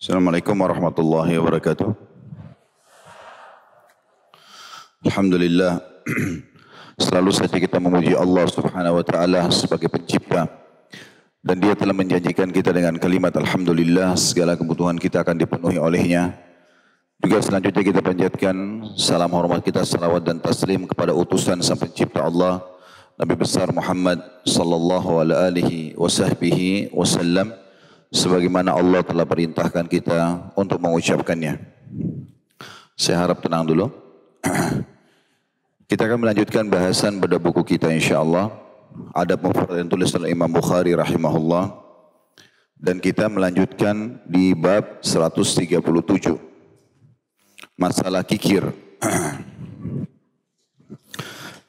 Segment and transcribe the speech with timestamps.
[0.00, 1.92] Assalamualaikum warahmatullahi wabarakatuh.
[5.04, 5.76] Alhamdulillah.
[7.04, 10.48] Selalu saja kita memuji Allah subhanahu wa ta'ala sebagai pencipta.
[11.44, 16.32] Dan dia telah menjanjikan kita dengan kalimat Alhamdulillah segala kebutuhan kita akan dipenuhi olehnya.
[17.20, 18.56] Juga selanjutnya kita panjatkan
[18.96, 22.64] salam hormat kita, salawat dan taslim kepada utusan sang pencipta Allah.
[23.20, 27.59] Nabi besar Muhammad sallallahu alaihi wasallam
[28.10, 31.56] sebagaimana Allah telah perintahkan kita untuk mengucapkannya.
[32.98, 33.88] Saya harap tenang dulu.
[35.90, 38.52] Kita akan melanjutkan bahasan pada buku kita insyaAllah.
[39.10, 41.74] Ada mufrad yang tulis oleh Imam Bukhari rahimahullah.
[42.78, 45.82] Dan kita melanjutkan di bab 137.
[47.74, 48.70] Masalah kikir.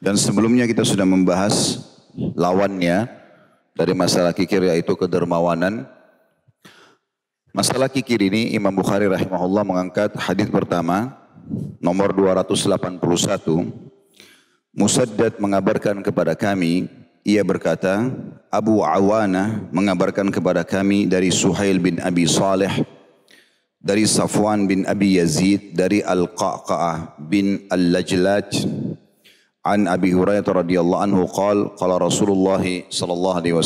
[0.01, 1.81] Dan sebelumnya kita sudah membahas
[2.33, 3.05] lawannya
[3.77, 5.89] dari masalah kikir yaitu kedermawanan.
[7.51, 11.19] Masalah kikir ini Imam Bukhari rahimahullah mengangkat hadis pertama
[11.83, 12.95] nomor 281
[14.71, 16.87] Musaddad mengabarkan kepada kami,
[17.27, 18.07] ia berkata,
[18.47, 22.87] Abu Awana mengabarkan kepada kami dari Suhail bin Abi Saleh,
[23.83, 28.63] dari Safwan bin Abi Yazid, dari Al-Qa'qa'ah bin Al-Lajlaj,
[29.67, 33.59] an Abi Hurairah radhiyallahu anhu qal Rasulullah sallallahu alaihi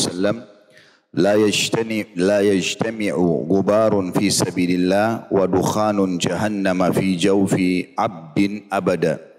[1.16, 9.30] la yajtani la yajtami'u gubarun fi sabilillah wa dukhanun jahannama fi jawfi 'abdin abada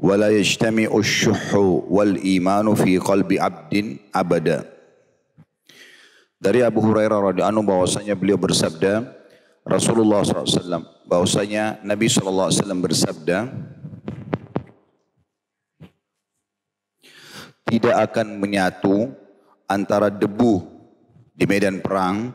[0.00, 1.54] ولا يجتمع الشح
[1.92, 3.74] والإيمان في قلب عبد
[4.16, 4.58] أبدا
[6.40, 9.04] dari Abu Hurairah radhiyallahu anhu bahwasanya beliau bersabda
[9.60, 12.48] Rasulullah SAW bahwasanya Nabi SAW
[12.80, 13.52] bersabda
[17.68, 19.12] tidak akan menyatu
[19.68, 20.64] antara debu
[21.35, 22.31] di medan perang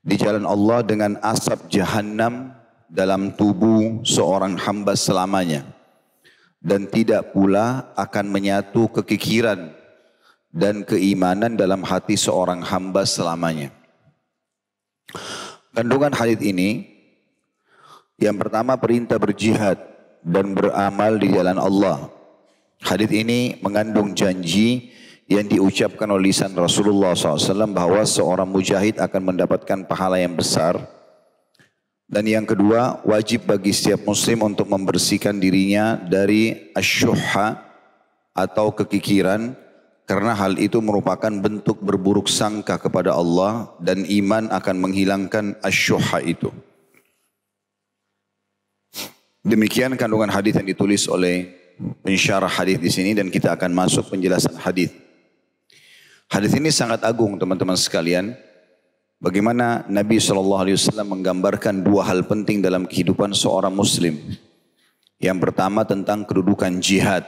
[0.00, 2.56] di jalan Allah dengan asap jahanam
[2.88, 5.68] dalam tubuh seorang hamba selamanya
[6.64, 9.70] dan tidak pula akan menyatu kekikiran
[10.48, 13.68] dan keimanan dalam hati seorang hamba selamanya.
[15.76, 16.88] Kandungan hadis ini
[18.16, 19.76] yang pertama perintah berjihad
[20.24, 22.08] dan beramal di jalan Allah.
[22.80, 24.95] Hadis ini mengandung janji
[25.26, 30.96] yang diucapkan oleh lisan Rasulullah SAW bahwa seorang mujahid akan mendapatkan pahala yang besar
[32.06, 37.58] dan yang kedua, wajib bagi setiap muslim untuk membersihkan dirinya dari asyuhha
[38.30, 39.58] atau kekikiran
[40.06, 46.54] karena hal itu merupakan bentuk berburuk sangka kepada Allah dan iman akan menghilangkan asyuhha itu.
[49.42, 51.50] Demikian kandungan hadis yang ditulis oleh
[52.06, 54.94] pensyarah hadis di sini dan kita akan masuk penjelasan hadis.
[56.26, 58.34] Hadis ini sangat agung teman-teman sekalian
[59.16, 64.20] Bagaimana Nabi SAW menggambarkan dua hal penting dalam kehidupan seorang muslim.
[65.16, 67.24] Yang pertama tentang kedudukan jihad.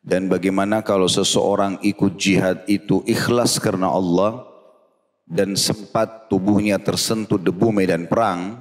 [0.00, 4.48] Dan bagaimana kalau seseorang ikut jihad itu ikhlas karena Allah
[5.28, 8.56] dan sempat tubuhnya tersentuh debu medan perang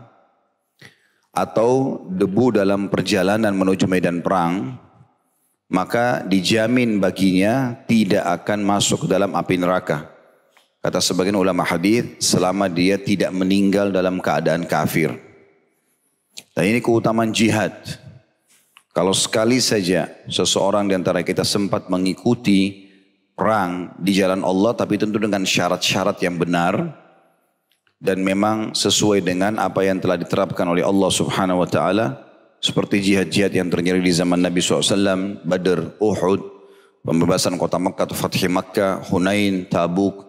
[1.32, 4.76] atau debu dalam perjalanan menuju medan perang,
[5.70, 10.10] maka dijamin baginya tidak akan masuk dalam api neraka.
[10.86, 15.18] Kata sebagian ulama hadis selama dia tidak meninggal dalam keadaan kafir.
[16.54, 17.74] Dan ini keutamaan jihad.
[18.94, 22.86] Kalau sekali saja seseorang di antara kita sempat mengikuti
[23.36, 26.96] perang di jalan Allah tapi tentu dengan syarat-syarat yang benar
[28.00, 32.25] dan memang sesuai dengan apa yang telah diterapkan oleh Allah Subhanahu wa taala
[32.66, 36.42] seperti jihad-jihad yang terjadi di zaman Nabi SAW, Badr, Uhud,
[37.06, 40.26] pembebasan kota Makkah, Fathhi Makkah, Hunain, Tabuk,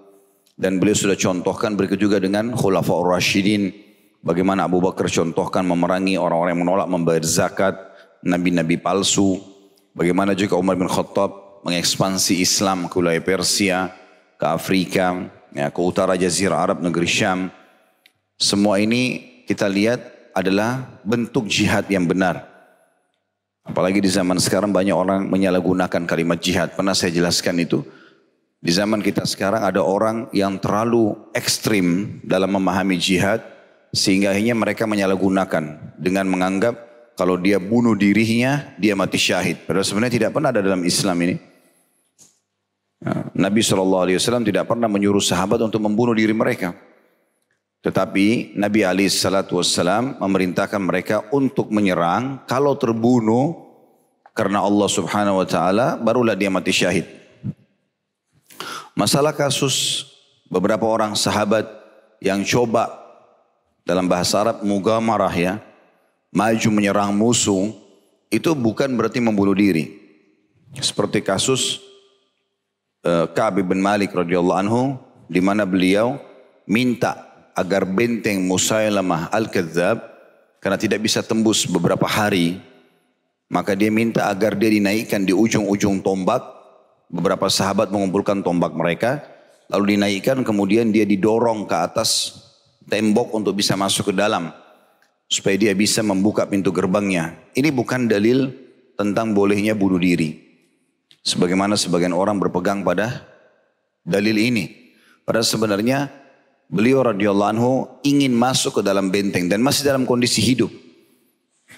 [0.60, 3.72] dan beliau sudah contohkan berikut juga dengan Khulafaur Rashidin.
[4.20, 7.76] Bagaimana Abu Bakar contohkan memerangi orang-orang yang menolak membayar zakat,
[8.20, 9.40] nabi-nabi palsu.
[9.96, 13.78] Bagaimana juga Umar bin Khattab mengekspansi Islam ke wilayah Persia,
[14.36, 17.48] ke Afrika, ya, ke utara Jazirah Arab, negeri Syam.
[18.36, 22.44] Semua ini kita lihat adalah bentuk jihad yang benar.
[23.64, 26.76] Apalagi di zaman sekarang banyak orang menyalahgunakan kalimat jihad.
[26.76, 27.80] Pernah saya jelaskan itu.
[28.60, 33.40] Di zaman kita sekarang ada orang yang terlalu ekstrim dalam memahami jihad
[33.96, 36.74] sehingga akhirnya mereka menyalahgunakan dengan menganggap
[37.16, 39.64] kalau dia bunuh dirinya dia mati syahid.
[39.64, 41.36] Padahal sebenarnya tidak pernah ada dalam Islam ini.
[43.00, 44.08] Ya, Nabi SAW
[44.44, 46.72] tidak pernah menyuruh sahabat untuk membunuh diri mereka.
[47.86, 53.54] Tetapi Nabi SAW memerintahkan mereka untuk menyerang kalau terbunuh
[54.34, 57.06] karena Allah Subhanahu Wa Taala barulah dia mati syahid.
[58.98, 60.02] Masalah kasus
[60.50, 61.62] beberapa orang sahabat
[62.18, 62.90] yang coba
[63.86, 65.62] dalam bahasa Arab mugamarah ya,
[66.34, 67.70] maju menyerang musuh,
[68.34, 69.94] itu bukan berarti membunuh diri.
[70.74, 71.78] Seperti kasus
[73.06, 74.98] uh, Ka'ab bin Malik radhiyallahu anhu
[75.30, 76.18] di mana beliau
[76.66, 79.98] minta agar benteng Musailamah al-Kadzab
[80.60, 82.60] karena tidak bisa tembus beberapa hari
[83.46, 86.42] maka dia minta agar dia dinaikkan di ujung-ujung tombak.
[87.06, 89.22] Beberapa sahabat mengumpulkan tombak mereka
[89.70, 92.34] lalu dinaikkan kemudian dia didorong ke atas
[92.90, 94.50] tembok untuk bisa masuk ke dalam
[95.30, 97.38] supaya dia bisa membuka pintu gerbangnya.
[97.54, 98.50] Ini bukan dalil
[98.98, 100.34] tentang bolehnya bunuh diri.
[101.22, 103.22] Sebagaimana sebagian orang berpegang pada
[104.02, 104.94] dalil ini.
[105.22, 106.10] Padahal sebenarnya
[106.66, 107.72] Beliau radhiyallahu anhu
[108.02, 110.70] ingin masuk ke dalam benteng dan masih dalam kondisi hidup.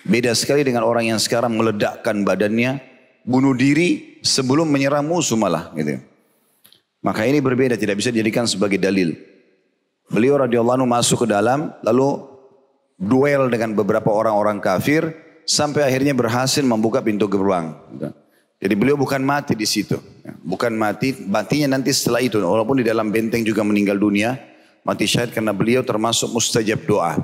[0.08, 2.81] Beda sekali dengan orang yang sekarang meledakkan badannya,
[3.29, 6.00] bunuh diri sebelum menyerang musuh malah gitu.
[7.05, 9.12] Maka ini berbeda, tidak bisa dijadikan sebagai dalil.
[10.08, 12.25] Beliau radhiyallahu anhu masuk ke dalam, lalu
[12.96, 15.12] duel dengan beberapa orang-orang kafir,
[15.44, 17.76] sampai akhirnya berhasil membuka pintu gerbang.
[18.58, 20.00] Jadi beliau bukan mati di situ.
[20.43, 22.41] Bukan mati, matinya nanti setelah itu.
[22.41, 24.34] Walaupun di dalam benteng juga meninggal dunia,
[24.88, 27.20] mati syahid karena beliau termasuk mustajab doa.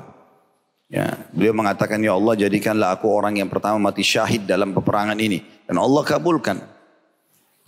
[0.85, 5.41] Ya, beliau mengatakan ya Allah jadikanlah aku orang yang pertama mati syahid dalam peperangan ini
[5.65, 6.61] dan Allah kabulkan.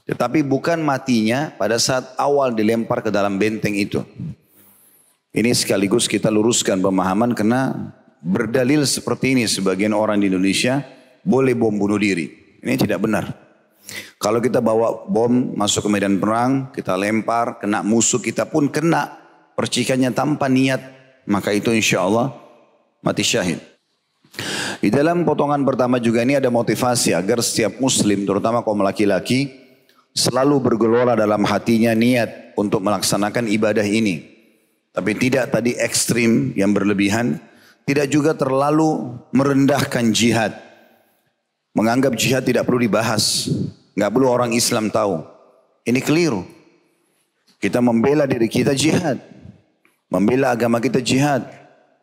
[0.06, 4.06] Tetapi bukan matinya pada saat awal dilempar ke dalam benteng itu.
[5.34, 7.74] Ini sekaligus kita luruskan pemahaman karena
[8.22, 10.86] berdalil seperti ini sebagian orang di Indonesia
[11.26, 12.30] boleh bom bunuh diri.
[12.62, 13.26] Ini tidak benar.
[14.22, 19.27] Kalau kita bawa bom masuk ke medan perang, kita lempar, kena musuh kita pun kena
[19.57, 20.80] percikannya tanpa niat,
[21.25, 22.30] maka itu insya Allah
[23.01, 23.57] mati syahid.
[24.77, 29.50] Di dalam potongan pertama juga ini ada motivasi agar setiap muslim, terutama kaum laki-laki,
[30.13, 34.38] selalu bergelora dalam hatinya niat untuk melaksanakan ibadah ini.
[34.94, 37.42] Tapi tidak tadi ekstrim yang berlebihan,
[37.89, 40.54] tidak juga terlalu merendahkan jihad.
[41.74, 43.50] Menganggap jihad tidak perlu dibahas,
[43.98, 45.21] nggak perlu orang Islam tahu.
[45.86, 46.45] Ini keliru.
[47.57, 49.37] Kita membela diri kita jihad.
[50.07, 51.44] Membela agama kita jihad.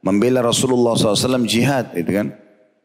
[0.05, 1.93] Membela Rasulullah SAW jihad.
[1.97, 2.37] Gitu kan?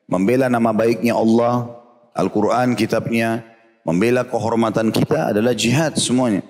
[0.07, 1.75] Membela nama baiknya Allah.
[2.15, 3.43] Al-Quran kitabnya.
[3.83, 6.43] Membela kehormatan kita adalah jihad semuanya.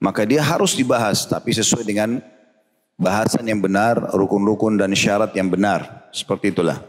[0.00, 1.28] Maka dia harus dibahas.
[1.28, 2.20] Tapi sesuai dengan
[2.96, 4.12] bahasan yang benar.
[4.16, 6.08] Rukun-rukun dan syarat yang benar.
[6.08, 6.80] Seperti itulah.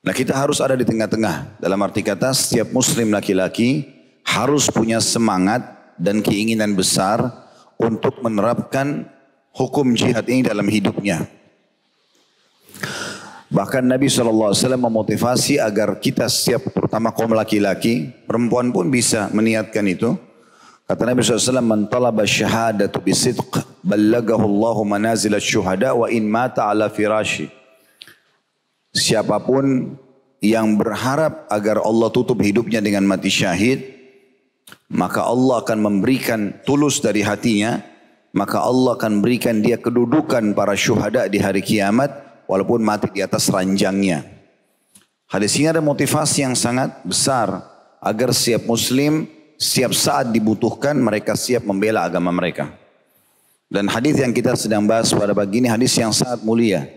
[0.00, 1.60] Nah kita harus ada di tengah-tengah.
[1.60, 3.84] Dalam arti kata setiap muslim laki-laki
[4.24, 5.60] harus punya semangat
[6.00, 7.20] dan keinginan besar
[7.76, 9.04] untuk menerapkan
[9.54, 11.26] hukum jihad ini dalam hidupnya.
[13.50, 20.14] Bahkan Nabi SAW memotivasi agar kita siap, terutama kaum laki-laki, perempuan pun bisa meniatkan itu.
[20.86, 26.86] Kata Nabi SAW, Man talaba syahadatu bisidq, ballagahu Allahu manazil syuhada wa in mata ala
[26.86, 27.50] firashi.
[28.94, 29.98] Siapa pun
[30.38, 33.82] yang berharap agar Allah tutup hidupnya dengan mati syahid,
[34.90, 37.82] maka Allah akan memberikan tulus dari hatinya,
[38.30, 42.10] maka Allah akan berikan dia kedudukan para syuhada di hari kiamat
[42.46, 44.26] walaupun mati di atas ranjangnya.
[45.30, 47.62] Hadis ini ada motivasi yang sangat besar
[48.02, 52.72] agar setiap muslim setiap saat dibutuhkan mereka siap membela agama mereka.
[53.70, 56.88] Dan hadis yang kita sedang bahas pada pagi ini hadis yang sangat mulia.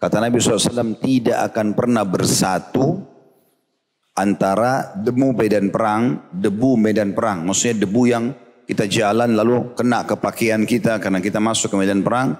[0.00, 3.04] Kata Nabi SAW tidak akan pernah bersatu
[4.16, 7.44] antara debu medan perang, debu medan perang.
[7.46, 8.24] Maksudnya debu yang
[8.70, 12.38] kita jalan lalu kena ke pakaian kita karena kita masuk ke medan perang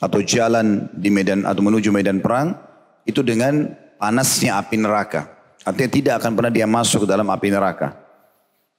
[0.00, 2.56] atau jalan di medan atau menuju medan perang
[3.04, 3.68] itu dengan
[4.00, 5.28] panasnya api neraka.
[5.68, 8.00] Artinya tidak akan pernah dia masuk ke dalam api neraka.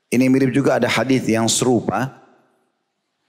[0.09, 2.25] Ini mirip juga ada hadis yang serupa,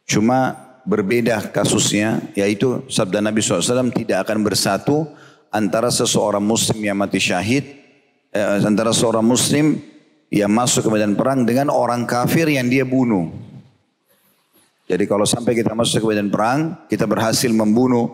[0.09, 0.57] cuma
[0.88, 5.05] berbeda kasusnya, yaitu sabda Nabi SAW tidak akan bersatu
[5.52, 7.69] antara seseorang muslim yang mati syahid,
[8.33, 9.76] eh, antara seorang muslim
[10.33, 13.50] yang masuk ke medan perang dengan orang kafir yang dia bunuh.
[14.90, 18.11] Jadi kalau sampai kita masuk ke medan perang, kita berhasil membunuh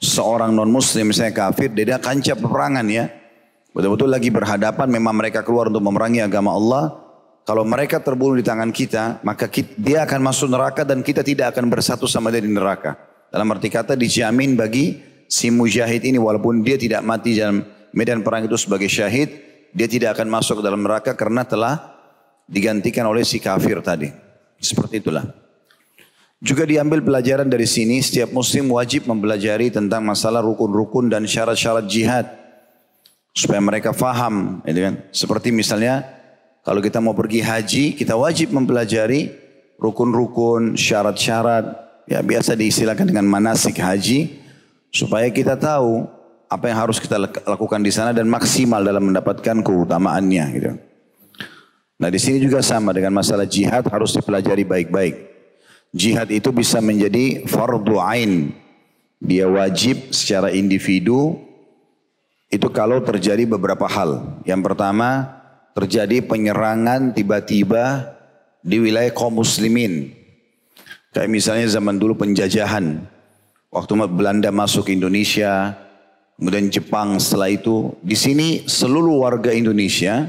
[0.00, 3.12] seorang non muslim misalnya kafir, dia kancah peperangan ya.
[3.76, 6.96] Betul-betul lagi berhadapan memang mereka keluar untuk memerangi agama Allah.
[7.44, 11.52] Kalau mereka terbunuh di tangan kita, maka kita, dia akan masuk neraka dan kita tidak
[11.52, 12.96] akan bersatu sama dia di neraka.
[13.28, 14.96] Dalam arti kata dijamin bagi
[15.28, 19.28] si mujahid ini walaupun dia tidak mati dalam medan perang itu sebagai syahid,
[19.76, 22.00] dia tidak akan masuk ke dalam neraka karena telah
[22.48, 24.08] digantikan oleh si kafir tadi.
[24.56, 25.49] Seperti itulah.
[26.40, 32.26] Juga diambil pelajaran dari sini, setiap muslim wajib mempelajari tentang masalah rukun-rukun dan syarat-syarat jihad.
[33.36, 34.64] Supaya mereka faham.
[34.64, 34.94] Gitu kan?
[35.12, 36.00] Seperti misalnya,
[36.64, 39.36] kalau kita mau pergi haji, kita wajib mempelajari
[39.76, 41.76] rukun-rukun, syarat-syarat.
[42.08, 44.40] Ya biasa diistilahkan dengan manasik haji.
[44.90, 46.06] supaya kita tahu
[46.50, 47.14] apa yang harus kita
[47.46, 50.70] lakukan di sana dan maksimal dalam mendapatkan keutamaannya gitu.
[52.00, 55.14] Nah di sini juga sama dengan masalah jihad harus dipelajari baik-baik.
[55.90, 58.54] Jihad itu bisa menjadi fardu ain.
[59.20, 61.36] Dia wajib secara individu
[62.50, 64.42] itu kalau terjadi beberapa hal.
[64.42, 65.38] Yang pertama
[65.74, 68.16] terjadi penyerangan tiba-tiba
[68.62, 70.14] di wilayah kaum muslimin.
[71.10, 73.02] Kayak misalnya zaman dulu penjajahan.
[73.70, 75.78] Waktu Belanda masuk Indonesia,
[76.38, 77.94] kemudian Jepang setelah itu.
[78.02, 80.26] Di sini seluruh warga Indonesia,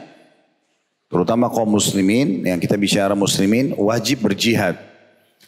[1.10, 4.90] terutama kaum muslimin, yang kita bicara muslimin, wajib berjihad.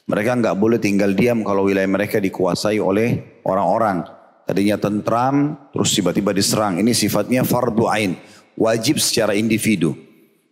[0.04, 4.04] Mereka nggak boleh tinggal diam kalau wilayah mereka dikuasai oleh orang-orang.
[4.44, 6.76] Tadinya tentram, terus tiba-tiba diserang.
[6.76, 8.20] Ini sifatnya fardu ain.
[8.60, 9.96] Wajib secara individu.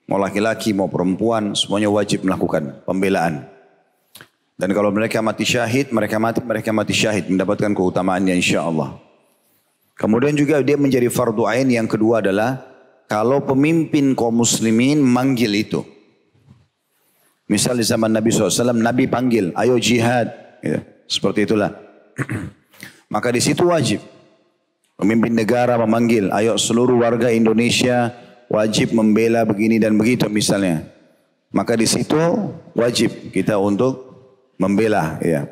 [0.07, 3.47] Mau laki-laki, mau perempuan, semuanya wajib melakukan pembelaan.
[4.55, 8.95] Dan kalau mereka mati syahid, mereka mati, mereka mati syahid, mendapatkan keutamaannya insya Allah.
[9.97, 12.61] Kemudian juga dia menjadi fardu ain yang kedua adalah
[13.05, 15.83] kalau pemimpin kaum muslimin manggil itu.
[17.51, 20.31] Misal di zaman Nabi SAW, Nabi panggil, ayo jihad.
[20.63, 21.75] Ya, seperti itulah.
[23.13, 23.99] Maka di situ wajib.
[24.95, 28.15] Pemimpin negara memanggil, ayo seluruh warga Indonesia
[28.47, 30.87] wajib membela begini dan begitu misalnya.
[31.51, 32.15] Maka di situ
[32.71, 33.99] wajib kita untuk
[34.55, 35.49] membela ya.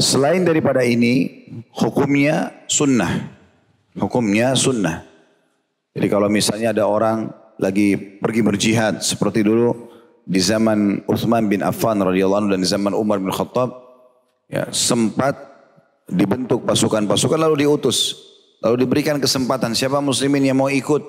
[0.00, 1.44] Selain daripada ini,
[1.76, 3.36] hukumnya sunnah.
[4.00, 5.04] Hukumnya sunnah.
[5.92, 7.28] Jadi kalau misalnya ada orang
[7.60, 9.85] lagi pergi berjihad seperti dulu
[10.26, 13.70] di zaman Uthman bin Affan radhiyallahu anhu dan di zaman Umar bin Khattab
[14.50, 15.38] ya sempat
[16.10, 18.18] dibentuk pasukan-pasukan lalu diutus
[18.60, 21.02] lalu diberikan kesempatan siapa muslimin yang mau ikut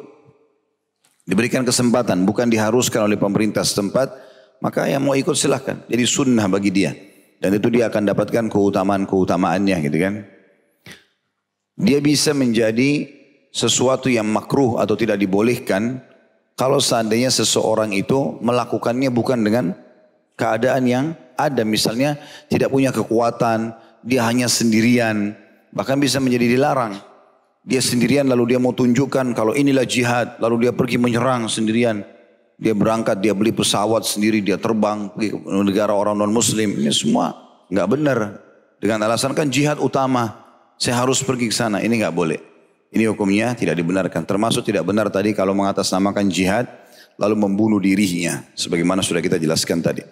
[1.26, 4.28] diberikan kesempatan bukan diharuskan oleh pemerintah setempat
[4.62, 5.78] maka yang mau ikut silahkan.
[5.86, 6.94] Jadi sunnah bagi dia.
[7.38, 10.14] Dan itu dia akan dapatkan keutamaan-keutamaannya gitu kan.
[11.78, 13.06] Dia bisa menjadi
[13.54, 16.02] sesuatu yang makruh atau tidak dibolehkan
[16.58, 19.78] kalau seandainya seseorang itu melakukannya bukan dengan
[20.34, 21.06] keadaan yang
[21.38, 21.62] ada.
[21.62, 22.18] Misalnya
[22.50, 25.38] tidak punya kekuatan, dia hanya sendirian,
[25.70, 26.98] bahkan bisa menjadi dilarang.
[27.62, 32.02] Dia sendirian lalu dia mau tunjukkan kalau inilah jihad, lalu dia pergi menyerang sendirian.
[32.58, 35.30] Dia berangkat, dia beli pesawat sendiri, dia terbang ke
[35.62, 36.74] negara orang non muslim.
[36.74, 37.38] Ini semua
[37.70, 38.18] nggak benar.
[38.82, 40.42] Dengan alasan kan jihad utama.
[40.78, 41.86] Saya harus pergi ke sana.
[41.86, 42.57] Ini nggak boleh.
[42.88, 44.24] Ini hukumnya tidak dibenarkan.
[44.24, 46.68] Termasuk tidak benar tadi kalau mengatasnamakan jihad
[47.20, 48.46] lalu membunuh dirinya.
[48.56, 50.06] Sebagaimana sudah kita jelaskan tadi.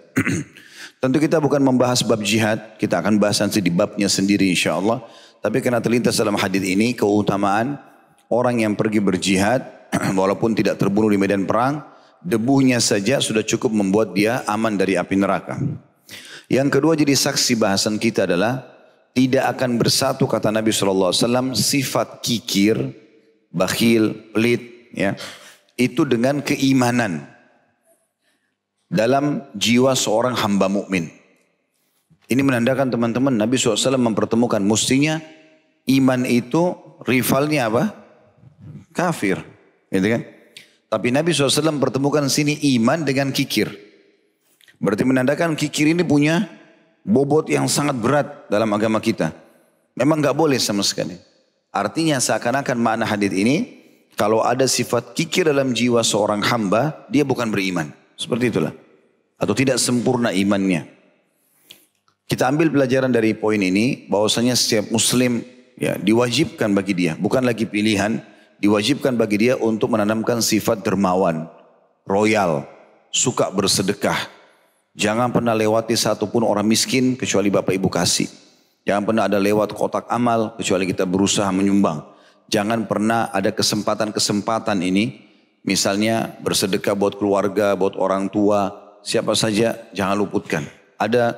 [1.02, 2.76] Tentu kita bukan membahas bab jihad.
[2.76, 5.00] Kita akan bahas nanti di babnya sendiri insya Allah.
[5.40, 7.80] Tapi karena terlintas dalam hadis ini keutamaan
[8.28, 9.62] orang yang pergi berjihad
[10.20, 15.16] walaupun tidak terbunuh di medan perang debunya saja sudah cukup membuat dia aman dari api
[15.16, 15.62] neraka.
[16.50, 18.75] Yang kedua jadi saksi bahasan kita adalah
[19.16, 21.16] tidak akan bersatu kata Nabi SAW
[21.56, 22.76] sifat kikir,
[23.48, 25.16] bakhil, pelit ya
[25.80, 27.24] itu dengan keimanan
[28.92, 31.08] dalam jiwa seorang hamba mukmin.
[32.26, 35.22] Ini menandakan teman-teman Nabi SAW mempertemukan mestinya
[35.86, 36.74] iman itu
[37.06, 37.84] rivalnya apa?
[38.92, 39.40] Kafir.
[39.94, 40.22] Gitu kan?
[40.90, 43.70] Tapi Nabi SAW pertemukan sini iman dengan kikir.
[44.82, 46.50] Berarti menandakan kikir ini punya
[47.06, 49.30] bobot yang sangat berat dalam agama kita.
[49.94, 51.16] Memang nggak boleh sama sekali.
[51.70, 53.86] Artinya seakan-akan makna hadis ini,
[54.18, 57.94] kalau ada sifat kikir dalam jiwa seorang hamba, dia bukan beriman.
[58.18, 58.74] Seperti itulah.
[59.38, 60.88] Atau tidak sempurna imannya.
[62.26, 65.46] Kita ambil pelajaran dari poin ini, bahwasanya setiap muslim
[65.78, 68.18] ya diwajibkan bagi dia, bukan lagi pilihan,
[68.64, 71.46] diwajibkan bagi dia untuk menanamkan sifat dermawan,
[72.08, 72.66] royal,
[73.12, 74.35] suka bersedekah.
[74.96, 78.32] Jangan pernah lewati satupun orang miskin kecuali bapak ibu kasih.
[78.88, 82.00] Jangan pernah ada lewat kotak amal kecuali kita berusaha menyumbang.
[82.48, 85.20] Jangan pernah ada kesempatan-kesempatan ini,
[85.68, 88.72] misalnya bersedekah buat keluarga, buat orang tua,
[89.04, 90.64] siapa saja jangan luputkan.
[90.96, 91.36] Ada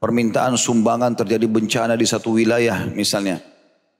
[0.00, 3.44] permintaan sumbangan terjadi bencana di satu wilayah misalnya.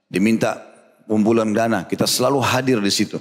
[0.08, 0.56] Diminta
[1.04, 1.84] kumpulan dana.
[1.84, 3.20] Kita selalu hadir di situ.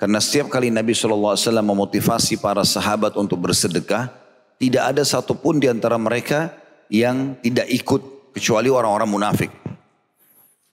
[0.00, 4.23] Karena setiap kali Nabi SAW memotivasi para sahabat untuk bersedekah,
[4.64, 6.56] tidak ada satupun di antara mereka
[6.88, 9.50] yang tidak ikut kecuali orang-orang munafik.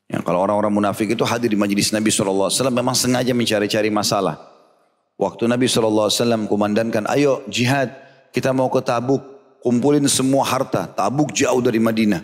[0.08, 4.40] Yang kalau orang-orang munafik itu hadir di majelis Nabi SAW memang sengaja mencari-cari masalah.
[5.20, 6.12] Waktu Nabi SAW
[6.48, 7.94] kumandankan, ayo jihad,
[8.32, 9.22] kita mau ke Tabuk,
[9.64, 10.88] kumpulin semua harta.
[10.88, 12.24] Tabuk jauh dari Madinah.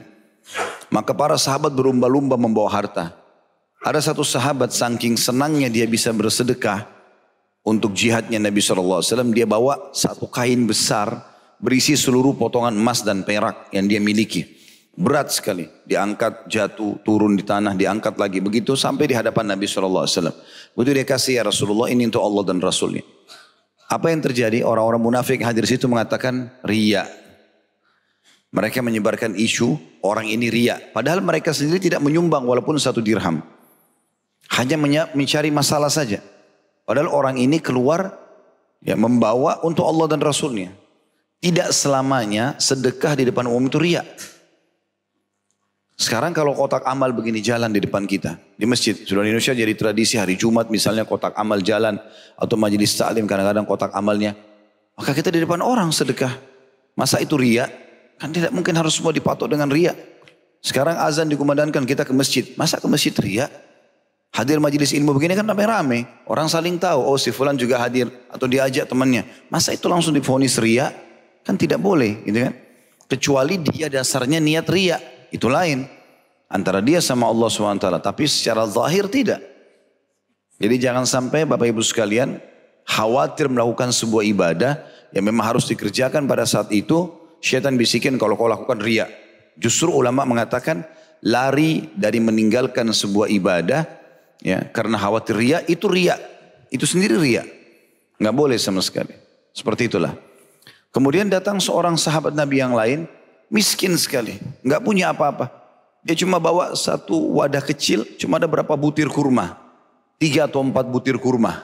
[0.88, 3.12] Maka para sahabat berumba-lumba membawa harta.
[3.84, 6.88] Ada satu sahabat saking senangnya dia bisa bersedekah
[7.64, 9.04] untuk jihadnya Nabi SAW.
[9.36, 14.58] Dia bawa satu kain besar berisi seluruh potongan emas dan perak yang dia miliki.
[14.98, 15.70] Berat sekali.
[15.86, 18.42] Diangkat, jatuh, turun di tanah, diangkat lagi.
[18.42, 20.10] Begitu sampai di hadapan Nabi SAW.
[20.74, 23.06] Begitu dia kasih ya Rasulullah ini untuk Allah dan Rasulnya.
[23.88, 24.66] Apa yang terjadi?
[24.66, 27.06] Orang-orang munafik hadir situ mengatakan ria.
[28.50, 30.82] Mereka menyebarkan isu orang ini ria.
[30.82, 33.46] Padahal mereka sendiri tidak menyumbang walaupun satu dirham.
[34.58, 34.82] Hanya
[35.14, 36.26] mencari masalah saja.
[36.90, 38.18] Padahal orang ini keluar
[38.82, 40.87] ya membawa untuk Allah dan Rasulnya.
[41.38, 44.01] Tidak selamanya sedekah di depan umum itu ria.
[45.98, 48.38] Sekarang kalau kotak amal begini jalan di depan kita.
[48.53, 48.94] Di masjid.
[48.94, 51.98] Sudah di Indonesia jadi tradisi hari Jumat misalnya kotak amal jalan.
[52.38, 54.38] Atau majelis taklim kadang-kadang kotak amalnya.
[54.98, 56.38] Maka kita di depan orang sedekah.
[56.98, 57.70] Masa itu ria?
[58.17, 59.94] Kan tidak mungkin harus semua dipatok dengan ria.
[60.62, 62.46] Sekarang azan dikumandangkan kita ke masjid.
[62.58, 63.46] Masa ke masjid ria?
[64.34, 66.06] Hadir majelis ilmu begini kan rame-rame.
[66.29, 68.10] Orang saling tahu, oh si fulan juga hadir.
[68.29, 69.25] Atau diajak temannya.
[69.50, 71.07] Masa itu langsung difonis ria?
[71.48, 72.54] Kan tidak boleh gitu kan.
[73.08, 75.00] Kecuali dia dasarnya niat ria.
[75.32, 75.88] Itu lain.
[76.51, 77.88] Antara dia sama Allah SWT.
[78.04, 79.39] Tapi secara zahir tidak.
[80.60, 82.36] Jadi jangan sampai Bapak Ibu sekalian
[82.84, 84.84] khawatir melakukan sebuah ibadah
[85.16, 87.16] yang memang harus dikerjakan pada saat itu.
[87.39, 89.08] Syaitan bisikin kalau kau lakukan ria.
[89.56, 90.84] Justru ulama mengatakan
[91.24, 93.88] lari dari meninggalkan sebuah ibadah
[94.44, 96.20] ya karena khawatir ria itu ria.
[96.68, 97.48] Itu sendiri ria.
[98.20, 99.16] Nggak boleh sama sekali.
[99.56, 100.26] Seperti itulah.
[100.98, 103.06] Kemudian datang seorang sahabat Nabi yang lain
[103.48, 105.48] Miskin sekali, nggak punya apa-apa.
[106.04, 109.56] Dia cuma bawa satu wadah kecil, cuma ada berapa butir kurma.
[110.20, 111.64] Tiga atau empat butir kurma.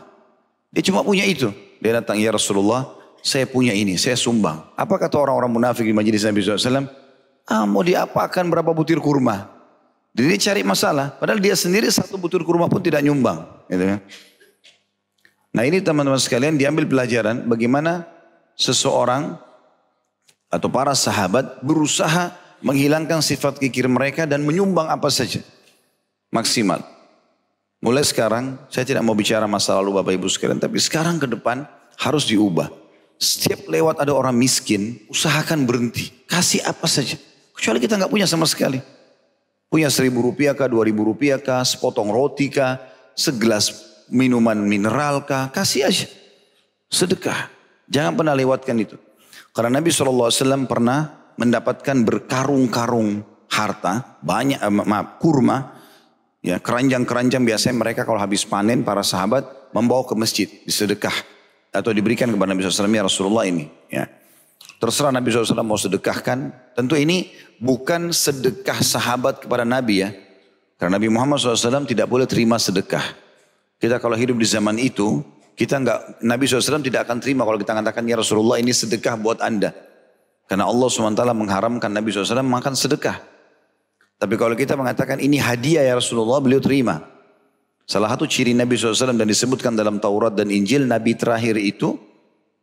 [0.72, 1.52] Dia cuma punya itu.
[1.84, 2.88] Dia datang, ya Rasulullah,
[3.20, 4.64] saya punya ini, saya sumbang.
[4.80, 6.88] Apa kata orang-orang munafik di majelis Nabi SAW?
[7.44, 9.52] Ah, mau diapakan berapa butir kurma?
[10.16, 11.20] Jadi dia cari masalah.
[11.20, 13.44] Padahal dia sendiri satu butir kurma pun tidak nyumbang.
[13.68, 14.00] Gitu kan?
[15.52, 18.13] Nah ini teman-teman sekalian diambil pelajaran bagaimana
[18.58, 19.38] seseorang
[20.54, 25.44] atau para sahabat berusaha menghilangkan sifat kikir mereka dan menyumbang apa saja.
[26.34, 26.82] Maksimal.
[27.84, 31.68] Mulai sekarang, saya tidak mau bicara masa lalu Bapak Ibu sekalian, tapi sekarang ke depan
[32.00, 32.72] harus diubah.
[33.20, 36.10] Setiap lewat ada orang miskin, usahakan berhenti.
[36.26, 37.20] Kasih apa saja.
[37.52, 38.80] Kecuali kita nggak punya sama sekali.
[39.68, 42.80] Punya seribu rupiah kah, dua ribu rupiah kah, sepotong roti kah,
[43.20, 43.74] segelas
[44.08, 46.08] minuman mineral kah, kasih aja.
[46.88, 47.52] Sedekah.
[47.90, 48.96] Jangan pernah lewatkan itu.
[49.54, 50.32] Karena Nabi SAW
[50.66, 53.22] pernah mendapatkan berkarung-karung
[53.54, 55.78] harta, banyak, eh, maaf, kurma,
[56.42, 61.14] ya keranjang-keranjang biasanya mereka kalau habis panen para sahabat membawa ke masjid, disedekah
[61.74, 63.66] atau diberikan kepada Nabi SAW ya Rasulullah ini.
[63.90, 64.06] Ya.
[64.78, 66.52] Terserah Nabi SAW mau sedekahkan.
[66.76, 70.12] Tentu ini bukan sedekah sahabat kepada Nabi ya.
[70.76, 73.16] Karena Nabi Muhammad SAW tidak boleh terima sedekah.
[73.80, 77.78] Kita kalau hidup di zaman itu, kita enggak, Nabi SAW tidak akan terima kalau kita
[77.78, 79.70] katakan ya Rasulullah ini sedekah buat anda.
[80.50, 83.22] Karena Allah SWT mengharamkan Nabi SAW makan sedekah.
[84.20, 87.06] Tapi kalau kita mengatakan ini hadiah ya Rasulullah, beliau terima.
[87.84, 92.00] Salah satu ciri Nabi SAW dan disebutkan dalam Taurat dan Injil, Nabi terakhir itu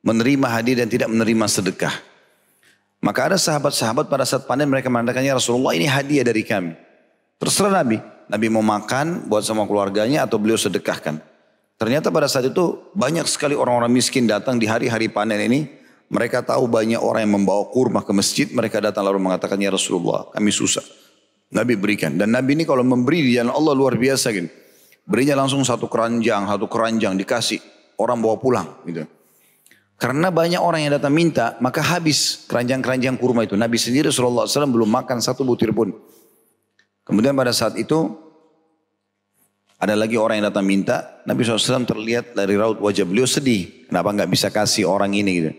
[0.00, 1.94] menerima hadiah dan tidak menerima sedekah.
[3.00, 6.76] Maka ada sahabat-sahabat pada saat panen mereka mengatakan ya Rasulullah ini hadiah dari kami.
[7.40, 7.96] Terserah Nabi.
[8.28, 11.29] Nabi mau makan buat sama keluarganya atau beliau sedekahkan.
[11.80, 15.64] Ternyata pada saat itu banyak sekali orang-orang miskin datang di hari-hari panen ini.
[16.12, 18.44] Mereka tahu banyak orang yang membawa kurma ke masjid.
[18.52, 20.84] Mereka datang lalu mengatakan, Ya Rasulullah kami susah.
[21.48, 22.20] Nabi berikan.
[22.20, 24.52] Dan Nabi ini kalau memberi di jalan Allah luar biasa gitu.
[25.08, 27.64] Berinya langsung satu keranjang, satu keranjang dikasih.
[27.96, 29.08] Orang bawa pulang gitu.
[29.96, 33.56] Karena banyak orang yang datang minta, maka habis keranjang-keranjang kurma itu.
[33.56, 35.96] Nabi sendiri SAW belum makan satu butir pun.
[37.08, 38.29] Kemudian pada saat itu
[39.80, 43.88] ada lagi orang yang datang minta, Nabi SAW terlihat dari raut wajah beliau sedih.
[43.88, 45.52] Kenapa nggak bisa kasih orang ini gitu.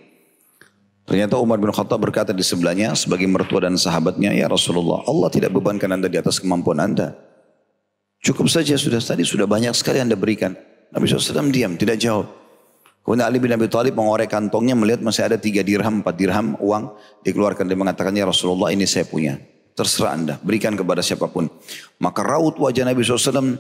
[1.10, 5.50] Ternyata Umar bin Khattab berkata di sebelahnya sebagai mertua dan sahabatnya, Ya Rasulullah, Allah tidak
[5.58, 7.18] bebankan anda di atas kemampuan anda.
[8.22, 10.54] Cukup saja sudah tadi sudah banyak sekali anda berikan.
[10.94, 12.30] Nabi SAW diam, tidak jawab.
[13.02, 16.94] Kemudian Ali bin Abi Thalib mengorek kantongnya melihat masih ada tiga dirham, empat dirham uang.
[17.26, 19.42] Dikeluarkan dia mengatakan, Ya Rasulullah ini saya punya.
[19.74, 21.50] Terserah anda, berikan kepada siapa pun.
[21.98, 23.58] Maka raut wajah Nabi SAW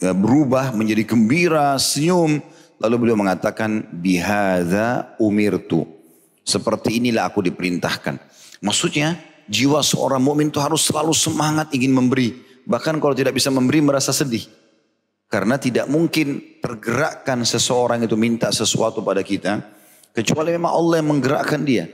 [0.00, 2.38] berubah menjadi gembira, senyum.
[2.78, 5.82] Lalu beliau mengatakan, bihada umirtu.
[6.46, 8.16] Seperti inilah aku diperintahkan.
[8.62, 9.18] Maksudnya,
[9.50, 12.38] jiwa seorang mukmin itu harus selalu semangat ingin memberi.
[12.64, 14.46] Bahkan kalau tidak bisa memberi merasa sedih.
[15.28, 19.60] Karena tidak mungkin tergerakkan seseorang itu minta sesuatu pada kita.
[20.16, 21.84] Kecuali memang Allah yang menggerakkan dia.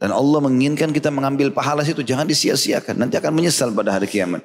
[0.00, 2.00] Dan Allah menginginkan kita mengambil pahala itu.
[2.00, 2.96] Jangan disia-siakan.
[3.04, 4.40] Nanti akan menyesal pada hari kiamat.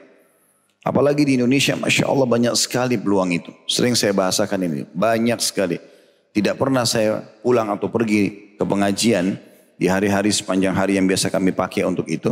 [0.85, 3.49] Apalagi di Indonesia, Masya Allah banyak sekali peluang itu.
[3.65, 5.81] Sering saya bahasakan ini, banyak sekali.
[6.29, 9.33] Tidak pernah saya pulang atau pergi ke pengajian
[9.81, 12.29] di hari-hari sepanjang hari yang biasa kami pakai untuk itu.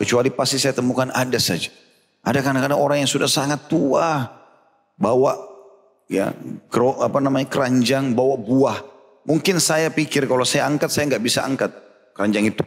[0.00, 1.68] Kecuali pasti saya temukan ada saja.
[2.24, 4.24] Ada kadang-kadang orang yang sudah sangat tua,
[4.96, 5.36] bawa
[6.08, 6.32] ya
[6.96, 8.78] apa namanya keranjang, bawa buah.
[9.28, 11.76] Mungkin saya pikir kalau saya angkat saya nggak bisa angkat
[12.16, 12.64] keranjang itu.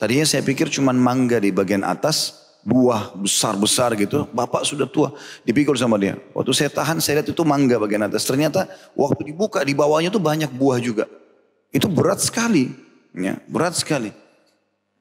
[0.00, 4.26] Tadinya saya pikir cuma mangga di bagian atas, buah besar-besar gitu.
[4.34, 5.14] Bapak sudah tua,
[5.46, 6.18] dipikul sama dia.
[6.34, 8.26] Waktu saya tahan, saya lihat itu mangga bagian atas.
[8.26, 8.66] Ternyata
[8.98, 11.06] waktu dibuka di bawahnya tuh banyak buah juga.
[11.70, 12.74] Itu berat sekali,
[13.14, 14.10] ya berat sekali.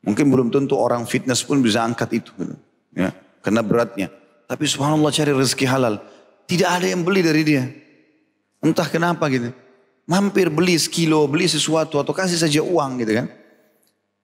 [0.05, 2.53] Mungkin belum tentu orang fitness pun bisa angkat itu, gitu.
[2.93, 3.09] ya
[3.41, 4.13] karena beratnya.
[4.45, 5.97] Tapi subhanallah cari rezeki halal,
[6.45, 7.65] tidak ada yang beli dari dia.
[8.61, 9.49] Entah kenapa gitu.
[10.05, 13.27] Mampir beli sekilo, beli sesuatu atau kasih saja uang gitu kan.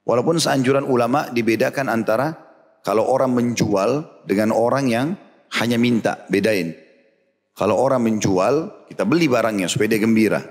[0.05, 2.50] Walaupun seanjuran ulama dibedakan antara
[2.81, 5.07] kalau orang menjual dengan orang yang
[5.61, 6.73] hanya minta, bedain.
[7.53, 10.41] Kalau orang menjual, kita beli barangnya supaya dia gembira.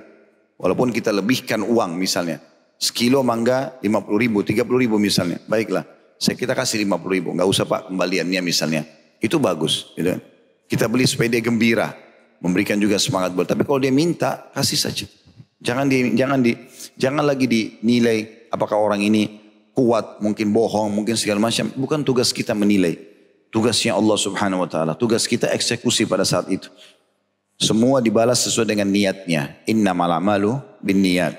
[0.60, 2.38] Walaupun kita lebihkan uang misalnya.
[2.80, 5.42] Sekilo mangga 50 ribu, 30 ribu misalnya.
[5.48, 5.84] Baiklah,
[6.20, 7.28] saya kita kasih 50 ribu.
[7.34, 8.84] Nggak usah pak kembaliannya misalnya.
[9.18, 9.90] Itu bagus.
[9.96, 10.20] Gitu.
[10.68, 11.90] Kita beli supaya dia gembira.
[12.40, 13.48] Memberikan juga semangat buat.
[13.48, 15.06] Tapi kalau dia minta, kasih saja.
[15.60, 16.56] Jangan di, jangan di,
[16.96, 19.39] jangan lagi dinilai apakah orang ini
[19.74, 21.70] kuat, mungkin bohong, mungkin segala macam.
[21.74, 22.98] Bukan tugas kita menilai.
[23.50, 24.92] Tugasnya Allah subhanahu wa ta'ala.
[24.94, 26.70] Tugas kita eksekusi pada saat itu.
[27.60, 29.58] Semua dibalas sesuai dengan niatnya.
[29.66, 31.34] Inna malamalu bin niat.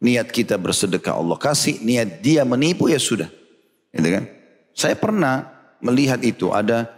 [0.00, 3.28] Niat kita bersedekah Allah kasih, niat dia menipu ya sudah.
[3.92, 4.24] Gitu kan?
[4.72, 6.50] Saya pernah melihat itu.
[6.50, 6.88] Ada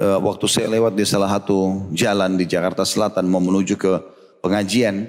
[0.00, 3.92] uh, waktu saya lewat di salah satu jalan di Jakarta Selatan mau menuju ke
[4.40, 5.06] pengajian.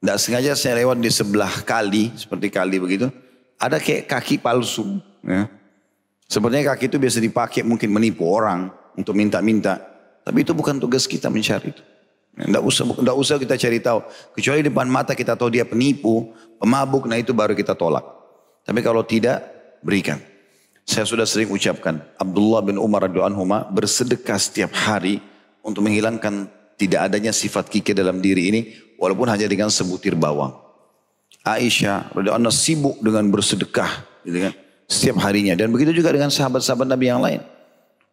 [0.00, 3.10] Tidak sengaja saya lewat di sebelah kali, seperti kali begitu
[3.56, 5.00] ada kayak kaki palsu.
[5.24, 5.48] Ya.
[6.26, 9.78] Sebenarnya kaki itu biasa dipakai mungkin menipu orang untuk minta-minta.
[10.26, 11.82] Tapi itu bukan tugas kita mencari itu.
[12.36, 14.00] Tidak usah, tidak usah kita cari tahu.
[14.36, 18.04] Kecuali depan mata kita tahu dia penipu, pemabuk, nah itu baru kita tolak.
[18.66, 19.40] Tapi kalau tidak,
[19.80, 20.18] berikan.
[20.82, 25.22] Saya sudah sering ucapkan, Abdullah bin Umar radhiyallahu bersedekah setiap hari
[25.62, 28.60] untuk menghilangkan tidak adanya sifat kikir dalam diri ini,
[29.00, 30.65] walaupun hanya dengan sebutir bawang.
[31.46, 34.52] Aisyah radhiyallahu sibuk dengan bersedekah gitu kan
[34.90, 37.42] setiap harinya dan begitu juga dengan sahabat-sahabat Nabi yang lain.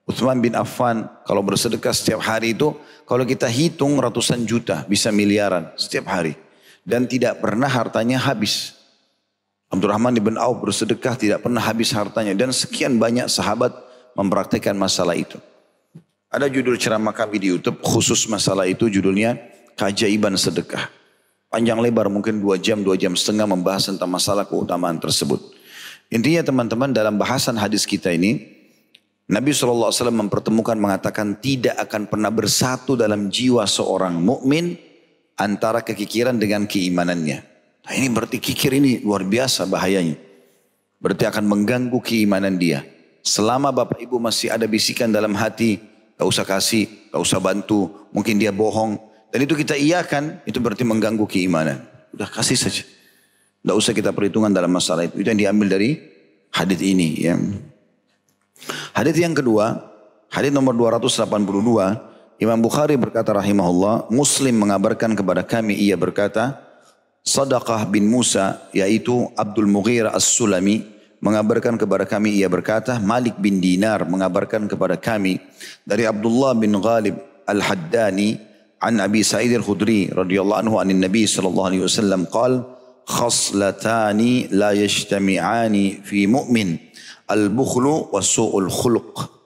[0.06, 2.76] Uthman bin Affan kalau bersedekah setiap hari itu
[3.10, 6.38] kalau kita hitung ratusan juta bisa miliaran setiap hari
[6.86, 8.78] dan tidak pernah hartanya habis.
[9.74, 13.74] Abdurrahman bin Auf bersedekah tidak pernah habis hartanya dan sekian banyak sahabat
[14.13, 15.41] mempraktikkan masalah itu.
[16.30, 19.38] Ada judul ceramah kami di YouTube khusus masalah itu judulnya
[19.74, 20.89] Kajaiban Sedekah.
[21.54, 25.38] Panjang lebar mungkin dua jam, dua jam setengah membahas tentang masalah keutamaan tersebut.
[26.10, 28.42] Intinya teman-teman dalam bahasan hadis kita ini,
[29.30, 34.82] Nabi SAW mempertemukan mengatakan tidak akan pernah bersatu dalam jiwa seorang mukmin
[35.38, 37.46] antara kekikiran dengan keimanannya.
[37.86, 40.18] Nah ini berarti kikir ini luar biasa bahayanya.
[40.98, 42.82] Berarti akan mengganggu keimanan dia.
[43.22, 45.78] Selama bapak ibu masih ada bisikan dalam hati,
[46.18, 48.98] gak usah kasih, gak usah bantu, mungkin dia bohong,
[49.34, 51.82] dan itu kita iakan, itu berarti mengganggu keimanan.
[52.13, 52.86] Udah kasih saja.
[52.86, 55.26] Tidak usah kita perhitungan dalam masalah itu.
[55.26, 55.98] Itu yang diambil dari
[56.54, 57.17] hadis ini.
[57.17, 57.34] Ya.
[58.93, 59.89] Hadis yang kedua,
[60.30, 61.34] hadis nomor 282,
[62.38, 66.62] Imam Bukhari berkata rahimahullah, Muslim mengabarkan kepada kami, ia berkata,
[67.26, 70.86] Sadaqah bin Musa, yaitu Abdul Mughir As-Sulami,
[71.26, 75.41] mengabarkan kepada kami, ia berkata, Malik bin Dinar mengabarkan kepada kami,
[75.82, 77.17] dari Abdullah bin Ghalib
[77.50, 82.62] Al-Haddani, عن أبي سعيد الخدري رضي الله عنه عن النبي صلى الله عليه وسلم قال
[83.07, 84.20] خصلتان
[84.55, 85.74] لا يجتمعان
[86.07, 86.77] في مؤمن
[87.31, 89.38] البخل وسوء الخلق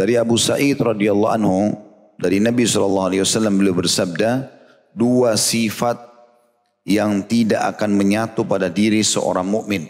[0.00, 1.76] dari Abu Sa'id radhiyallahu anhu
[2.16, 4.48] dari Nabi sallallahu alaihi wasallam beliau bersabda
[4.96, 6.00] dua sifat
[6.88, 9.84] yang tidak akan menyatu pada diri seorang mukmin.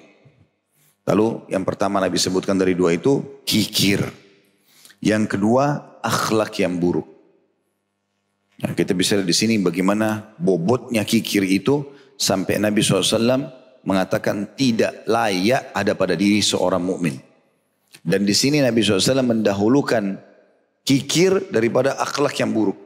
[1.07, 4.03] Lalu yang pertama Nabi sebutkan dari dua itu kikir.
[4.99, 7.14] Yang kedua akhlak yang buruk.
[8.66, 11.86] Nah, kita bisa lihat di sini bagaimana bobotnya kikir itu
[12.18, 13.46] sampai Nabi SAW
[13.86, 17.14] mengatakan tidak layak ada pada diri seorang mukmin.
[18.02, 20.18] Dan di sini Nabi SAW mendahulukan
[20.82, 22.78] kikir daripada akhlak yang buruk.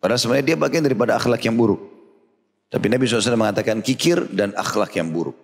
[0.00, 1.80] Padahal sebenarnya dia bagian daripada akhlak yang buruk.
[2.72, 5.36] Tapi Nabi SAW mengatakan kikir dan akhlak yang buruk.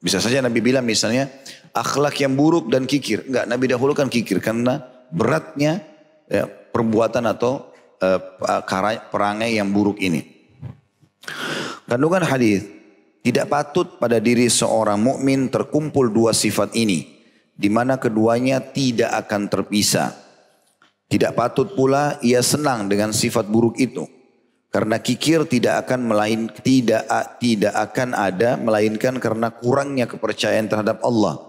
[0.00, 1.32] Bisa saja Nabi bilang misalnya
[1.72, 3.24] akhlak yang buruk dan kikir.
[3.24, 5.80] Enggak, Nabi dahulukan kikir karena beratnya
[6.28, 7.69] ya, perbuatan atau
[9.12, 10.24] perangai yang buruk ini.
[11.84, 12.64] Kandungan hadis
[13.20, 17.20] tidak patut pada diri seorang mukmin terkumpul dua sifat ini
[17.52, 20.16] di mana keduanya tidak akan terpisah.
[21.10, 24.06] Tidak patut pula ia senang dengan sifat buruk itu
[24.70, 27.02] karena kikir tidak akan melain tidak
[27.42, 31.42] tidak akan ada melainkan karena kurangnya kepercayaan terhadap Allah.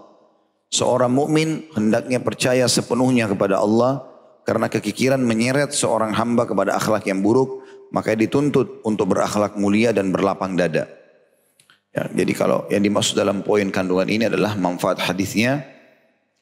[0.74, 4.11] Seorang mukmin hendaknya percaya sepenuhnya kepada Allah
[4.42, 7.62] karena kekikiran menyeret seorang hamba kepada akhlak yang buruk,
[7.94, 10.88] maka dituntut untuk berakhlak mulia dan berlapang dada.
[11.92, 15.60] Ya, jadi kalau yang dimaksud dalam poin kandungan ini adalah manfaat hadisnya,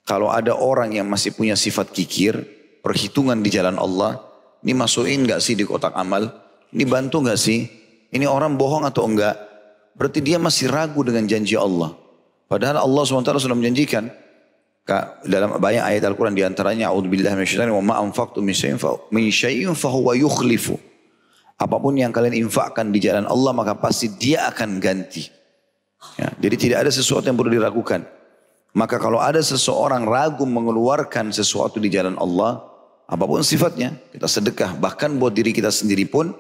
[0.07, 2.39] kalau ada orang yang masih punya sifat kikir,
[2.81, 4.23] perhitungan di jalan Allah,
[4.63, 6.31] ini masukin nggak sih di kotak amal?
[6.71, 7.67] Ini bantu nggak sih?
[8.15, 9.37] Ini orang bohong atau enggak?
[9.99, 11.93] Berarti dia masih ragu dengan janji Allah.
[12.51, 14.11] Padahal Allah SWT sudah menjanjikan
[15.27, 18.55] dalam banyak ayat Al-Quran di antaranya A'udzubillahi minasyaitonir wa ma anfaqtum min
[19.31, 20.75] syai'in fa huwa yukhlifu.
[21.61, 25.29] Apa pun yang kalian infakkan di jalan Allah maka pasti dia akan ganti.
[26.17, 28.03] Ya, jadi tidak ada sesuatu yang perlu diragukan.
[28.73, 32.65] Maka kalau ada seseorang ragu mengeluarkan sesuatu di jalan Allah,
[33.11, 34.79] apa pun sifatnya, kita sedekah.
[34.79, 36.31] Bahkan buat diri kita sendiri pun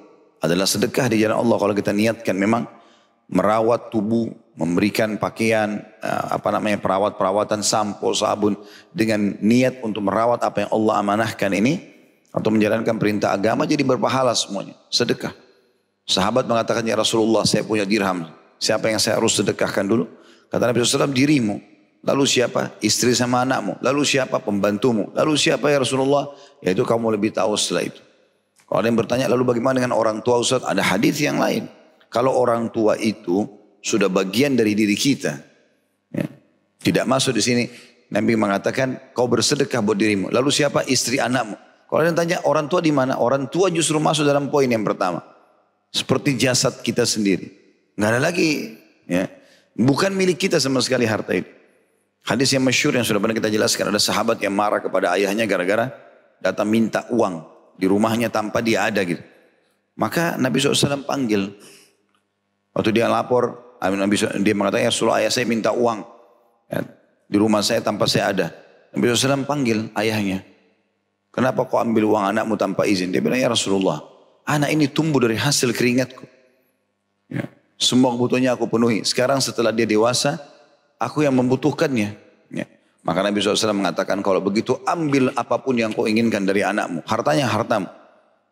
[0.40, 1.56] adalah sedekah di jalan Allah.
[1.58, 2.64] Kalau kita niatkan memang
[3.28, 8.60] merawat tubuh, memberikan pakaian, eh, apa namanya perawat-perawatan sampo, sabun
[8.92, 11.80] dengan niat untuk merawat apa yang Allah amanahkan ini
[12.28, 15.32] atau menjalankan perintah agama jadi berpahala semuanya, sedekah.
[16.04, 18.28] Sahabat mengatakan ya Rasulullah saya punya dirham,
[18.60, 20.04] siapa yang saya harus sedekahkan dulu?
[20.52, 21.56] Kata Nabi SAW dirimu.
[22.00, 22.80] Lalu siapa?
[22.80, 23.76] Istri sama anakmu.
[23.84, 24.40] Lalu siapa?
[24.40, 25.12] Pembantumu.
[25.12, 26.32] Lalu siapa ya Rasulullah?
[26.64, 28.00] Yaitu kamu lebih tahu setelah itu.
[28.64, 30.64] Kalau ada yang bertanya lalu bagaimana dengan orang tua Ustaz?
[30.64, 31.68] Ada hadis yang lain.
[32.08, 35.32] Kalau orang tua itu sudah bagian dari diri kita.
[36.12, 36.26] Ya.
[36.80, 37.64] Tidak masuk di sini.
[38.10, 40.28] Nabi mengatakan kau bersedekah buat dirimu.
[40.34, 40.84] Lalu siapa?
[40.84, 41.56] Istri anakmu.
[41.90, 43.18] Kalau yang tanya orang tua di mana?
[43.18, 45.22] Orang tua justru masuk dalam poin yang pertama.
[45.90, 47.50] Seperti jasad kita sendiri.
[47.98, 48.78] Nggak ada lagi.
[49.10, 49.26] Ya.
[49.74, 51.50] Bukan milik kita sama sekali harta itu.
[52.20, 53.90] Hadis yang masyur yang sudah pernah kita jelaskan.
[53.94, 55.90] Ada sahabat yang marah kepada ayahnya gara-gara
[56.38, 57.46] datang minta uang.
[57.80, 59.22] Di rumahnya tanpa dia ada gitu.
[59.96, 61.48] Maka Nabi SAW panggil
[62.70, 63.69] Waktu dia lapor,
[64.44, 66.04] dia mengatakan, ya Rasulullah ayah saya minta uang.
[66.68, 66.84] Ya,
[67.26, 68.46] di rumah saya tanpa saya ada.
[68.92, 70.44] Nabi SAW panggil ayahnya.
[71.30, 73.14] Kenapa kau ambil uang anakmu tanpa izin?
[73.14, 74.02] Dia bilang, ya Rasulullah,
[74.44, 76.26] anak ini tumbuh dari hasil keringatku.
[77.30, 77.46] Ya,
[77.80, 79.06] semua kebutuhannya aku penuhi.
[79.06, 80.36] Sekarang setelah dia dewasa,
[81.00, 82.10] aku yang membutuhkannya.
[82.52, 82.66] Ya.
[83.00, 87.00] Maka Nabi SAW mengatakan, kalau begitu ambil apa pun yang kau inginkan dari anakmu.
[87.08, 87.88] Hartanya hartamu.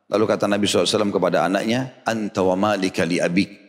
[0.09, 3.68] Lalu kata Nabi SAW kepada anaknya, Anta wa malika li abik.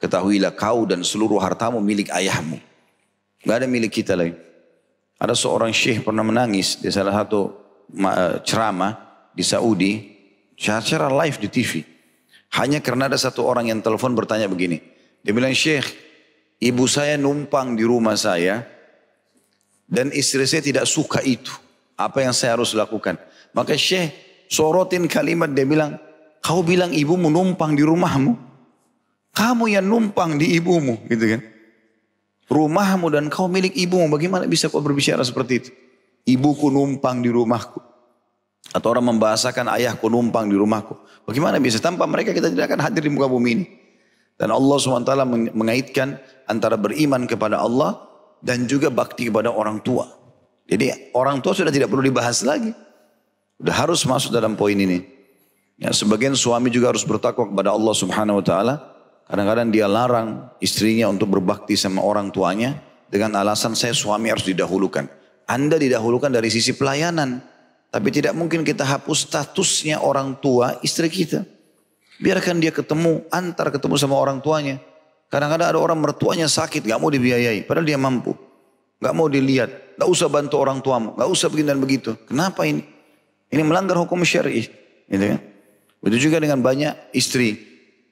[0.00, 2.56] Ketahuilah kau dan seluruh hartamu milik ayahmu.
[3.44, 4.32] Gak ada milik kita lagi.
[5.20, 7.52] Ada seorang syekh pernah menangis di salah satu
[7.92, 8.96] eh, ceramah
[9.36, 9.92] di Saudi.
[10.60, 11.80] Secara live di TV.
[12.60, 14.76] Hanya karena ada satu orang yang telepon bertanya begini.
[15.24, 15.88] Dia bilang, Syekh,
[16.60, 18.64] ibu saya numpang di rumah saya.
[19.88, 21.48] Dan istri saya tidak suka itu.
[21.96, 23.16] Apa yang saya harus lakukan?
[23.56, 24.12] Maka Syekh
[24.52, 25.96] sorotin kalimat dia bilang,
[26.44, 28.49] kau bilang ibumu numpang di rumahmu.
[29.40, 31.40] Kamu yang numpang di ibumu gitu kan.
[32.52, 34.12] Rumahmu dan kau milik ibumu.
[34.12, 35.70] Bagaimana bisa kau berbicara seperti itu?
[36.28, 37.80] Ibuku numpang di rumahku.
[38.76, 40.92] Atau orang membahasakan ayahku numpang di rumahku.
[41.24, 41.80] Bagaimana bisa?
[41.80, 43.64] Tanpa mereka kita tidak akan hadir di muka bumi ini.
[44.36, 45.12] Dan Allah SWT
[45.56, 47.96] mengaitkan antara beriman kepada Allah
[48.44, 50.04] dan juga bakti kepada orang tua.
[50.68, 52.76] Jadi orang tua sudah tidak perlu dibahas lagi.
[53.56, 55.00] Sudah harus masuk dalam poin ini.
[55.80, 58.89] Ya, sebagian suami juga harus bertakwa kepada Allah Subhanahu wa taala
[59.30, 65.06] Kadang-kadang dia larang istrinya untuk berbakti sama orang tuanya dengan alasan saya suami harus didahulukan.
[65.46, 67.38] Anda didahulukan dari sisi pelayanan.
[67.90, 71.46] Tapi tidak mungkin kita hapus statusnya orang tua istri kita.
[72.18, 74.82] Biarkan dia ketemu, antar ketemu sama orang tuanya.
[75.30, 77.62] Kadang-kadang ada orang mertuanya sakit, gak mau dibiayai.
[77.66, 78.34] Padahal dia mampu.
[78.98, 79.94] Gak mau dilihat.
[79.94, 81.14] Gak usah bantu orang tuamu.
[81.14, 82.18] Gak usah begini dan begitu.
[82.26, 82.82] Kenapa ini?
[83.50, 84.66] Ini melanggar hukum syari.
[85.06, 85.40] Gitu kan?
[86.02, 87.69] Begitu juga dengan banyak istri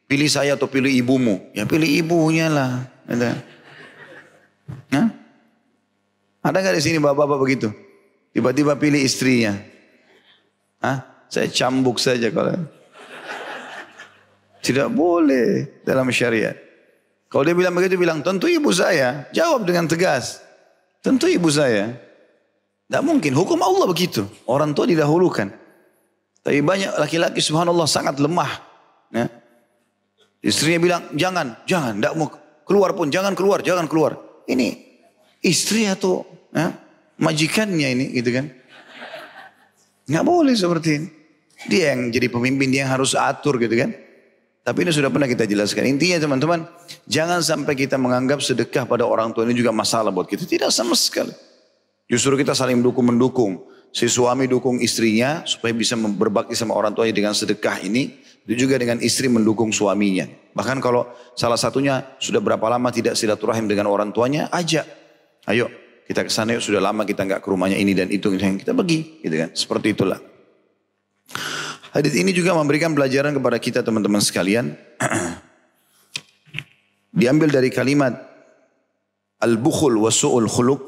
[0.09, 1.53] Pilih saya atau pilih ibumu?
[1.53, 2.89] Ya pilih ibunya lah.
[4.89, 5.07] Hah?
[6.41, 7.69] Ada nggak di sini bapak-bapak begitu?
[8.33, 9.53] Tiba-tiba pilih istrinya.
[10.81, 11.05] Hah?
[11.29, 12.57] Saya cambuk saja kalau.
[14.65, 16.57] Tidak boleh dalam syariat.
[17.29, 19.29] Kalau dia bilang begitu, bilang tentu ibu saya.
[19.37, 20.41] Jawab dengan tegas.
[21.05, 21.93] Tentu ibu saya.
[22.89, 23.37] Tidak mungkin.
[23.37, 24.25] Hukum Allah begitu.
[24.49, 25.53] Orang tua didahulukan.
[26.41, 28.49] Tapi banyak laki-laki subhanallah sangat lemah.
[29.13, 29.29] Ya.
[30.39, 32.31] Istrinya bilang, jangan, jangan, tidak mau
[32.63, 34.19] keluar pun, jangan keluar, jangan keluar.
[34.47, 34.69] Ini
[35.43, 36.23] istri atau
[36.55, 36.73] ya,
[37.19, 38.47] majikannya ini gitu kan.
[40.09, 41.09] Nggak boleh seperti ini.
[41.67, 43.91] Dia yang jadi pemimpin, dia yang harus atur gitu kan.
[44.63, 45.89] Tapi ini sudah pernah kita jelaskan.
[45.89, 46.69] Intinya teman-teman,
[47.09, 50.45] jangan sampai kita menganggap sedekah pada orang tua ini juga masalah buat kita.
[50.45, 51.33] Tidak sama sekali.
[52.05, 53.65] Justru kita saling mendukung-mendukung.
[53.93, 58.27] Si suami dukung istrinya supaya bisa berbakti sama orang tuanya dengan sedekah ini.
[58.49, 60.25] Itu juga dengan istri mendukung suaminya.
[60.57, 61.05] Bahkan kalau
[61.37, 64.89] salah satunya sudah berapa lama tidak silaturahim dengan orang tuanya, ajak.
[65.49, 65.69] Ayo
[66.09, 69.37] kita ke sana sudah lama kita nggak ke rumahnya ini dan itu kita pergi gitu
[69.37, 70.17] kan seperti itulah
[71.93, 74.73] hadis ini juga memberikan pelajaran kepada kita teman-teman sekalian
[77.21, 78.29] diambil dari kalimat
[79.43, 80.81] al-bukhul wa su'ul khuluq.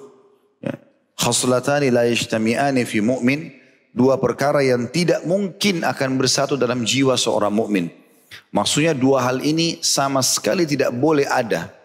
[1.21, 3.53] Khaslatani la yajtami'ani fi mu'min
[3.93, 7.93] dua perkara yang tidak mungkin akan bersatu dalam jiwa seorang mukmin
[8.49, 11.77] maksudnya dua hal ini sama sekali tidak boleh ada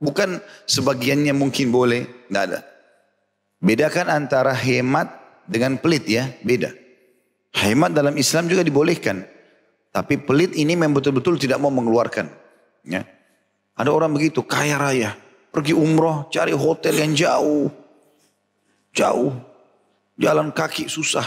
[0.00, 2.60] Bukan sebagiannya mungkin boleh, tidak ada.
[3.60, 5.12] Bedakan antara hemat
[5.44, 6.72] dengan pelit ya, beda.
[7.52, 9.28] Hemat dalam Islam juga dibolehkan.
[9.92, 12.32] Tapi pelit ini memang betul-betul tidak mau mengeluarkan.
[12.88, 13.04] Ya.
[13.76, 15.12] Ada orang begitu, kaya raya.
[15.52, 17.68] Pergi umroh, cari hotel yang jauh.
[18.94, 19.34] Jauh.
[20.20, 21.24] Jalan kaki susah.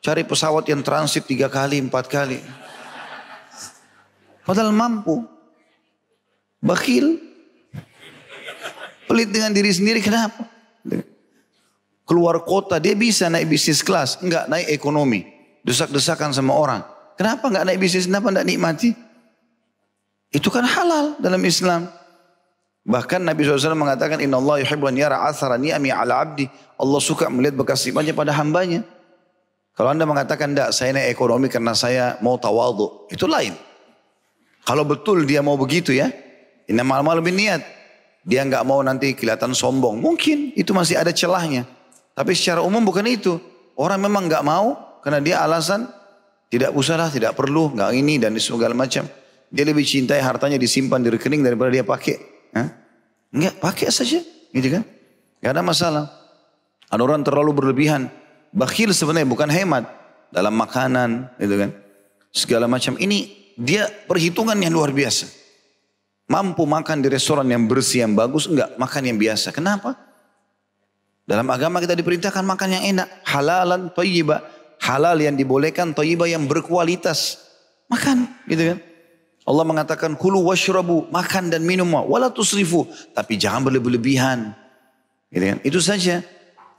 [0.00, 2.40] Cari pesawat yang transit tiga kali, empat kali.
[4.48, 5.20] Padahal mampu.
[6.60, 7.30] Bakhil,
[9.10, 10.46] Pelit dengan diri sendiri kenapa?
[12.06, 14.22] Keluar kota dia bisa naik bisnis kelas.
[14.22, 15.26] Enggak naik ekonomi.
[15.66, 16.86] Desak-desakan sama orang.
[17.18, 18.06] Kenapa enggak naik bisnis?
[18.06, 18.94] Kenapa enggak nikmati?
[20.30, 21.90] Itu kan halal dalam Islam.
[22.80, 26.48] Bahkan Nabi SAW mengatakan Inna Allah yuhibbu an yara athara ni'ami ala abdi.
[26.80, 28.82] Allah suka melihat bekas nikmatnya pada hambanya.
[29.76, 33.12] Kalau anda mengatakan enggak saya naik ekonomi karena saya mau tawadhu.
[33.12, 33.52] Itu lain.
[34.64, 36.08] Kalau betul dia mau begitu ya.
[36.68, 36.84] Inna
[37.16, 37.62] lebih niat.
[38.24, 40.00] Dia nggak mau nanti kelihatan sombong.
[40.00, 41.64] Mungkin itu masih ada celahnya.
[42.12, 43.40] Tapi secara umum bukan itu.
[43.80, 45.88] Orang memang nggak mau karena dia alasan
[46.52, 49.06] tidak usahlah, tidak perlu, nggak ini dan segala macam.
[49.48, 52.39] Dia lebih cintai hartanya disimpan di rekening daripada dia pakai.
[52.56, 52.68] Hah?
[53.30, 54.18] Enggak, pakai saja,
[54.50, 54.82] gitu kan?
[55.38, 56.04] Gak ada masalah.
[56.90, 58.10] Ada orang terlalu berlebihan.
[58.50, 59.86] Bakhil sebenarnya bukan hemat
[60.34, 61.70] dalam makanan, gitu kan?
[62.34, 62.98] Segala macam.
[62.98, 65.30] Ini dia perhitungan yang luar biasa.
[66.30, 68.74] Mampu makan di restoran yang bersih, yang bagus, enggak.
[68.78, 69.50] Makan yang biasa.
[69.54, 69.94] Kenapa?
[71.26, 73.08] Dalam agama kita diperintahkan makan yang enak.
[73.26, 74.42] Halalan toyiba.
[74.80, 77.38] Halal yang dibolehkan, toyiba yang berkualitas.
[77.86, 78.78] Makan, gitu kan.
[79.48, 84.52] Allah mengatakan kulu washrabu, makan dan minum wala tusrifu, tapi jangan berlebihan.
[85.32, 85.58] Gitu kan?
[85.64, 86.20] Itu saja.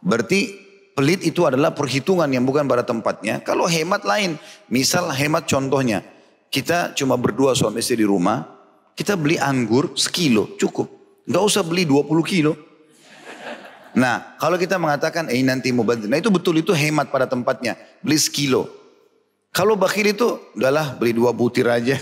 [0.02, 0.54] Berarti
[0.94, 3.42] pelit itu adalah perhitungan yang bukan pada tempatnya.
[3.42, 4.38] Kalau hemat lain,
[4.70, 6.06] misal hemat contohnya,
[6.54, 8.46] kita cuma berdua suami istri di rumah,
[8.94, 10.88] kita beli anggur sekilo cukup.
[11.26, 12.54] Gak usah beli 20 kilo.
[13.92, 16.08] Nah kalau kita mengatakan eh nanti mau bantu.
[16.08, 17.76] Nah itu betul itu hemat pada tempatnya.
[18.00, 18.68] Beli sekilo.
[19.52, 22.00] Kalau bakhil itu udahlah beli dua butir aja.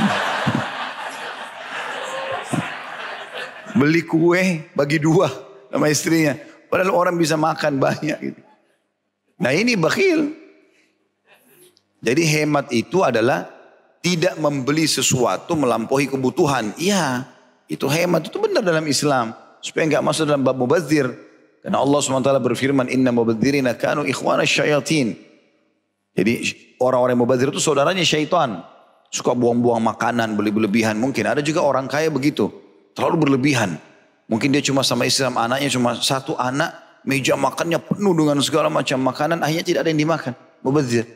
[3.80, 5.30] beli kue bagi dua
[5.70, 6.36] sama istrinya.
[6.70, 8.40] Padahal orang bisa makan banyak gitu.
[9.40, 10.36] Nah ini bakhil.
[12.00, 13.44] Jadi hemat itu adalah
[14.00, 16.72] tidak membeli sesuatu melampaui kebutuhan.
[16.80, 17.28] Iya,
[17.68, 19.36] itu hemat, itu benar dalam Islam.
[19.60, 21.12] Supaya enggak masuk dalam bab mubazir.
[21.60, 25.12] Karena Allah SWT berfirman, Inna mubadzirina kanu ikhwana syayatin.
[26.16, 26.32] Jadi
[26.80, 28.64] orang-orang mubazir itu saudaranya syaitan.
[29.10, 30.94] Suka buang-buang makanan, beli berlebihan.
[30.94, 32.46] Mungkin ada juga orang kaya begitu.
[32.94, 33.74] Terlalu berlebihan.
[34.30, 37.02] Mungkin dia cuma sama istri sama anaknya cuma satu anak.
[37.02, 39.42] Meja makannya penuh dengan segala macam makanan.
[39.42, 40.32] Akhirnya tidak ada yang dimakan.
[40.62, 41.10] Mubazir.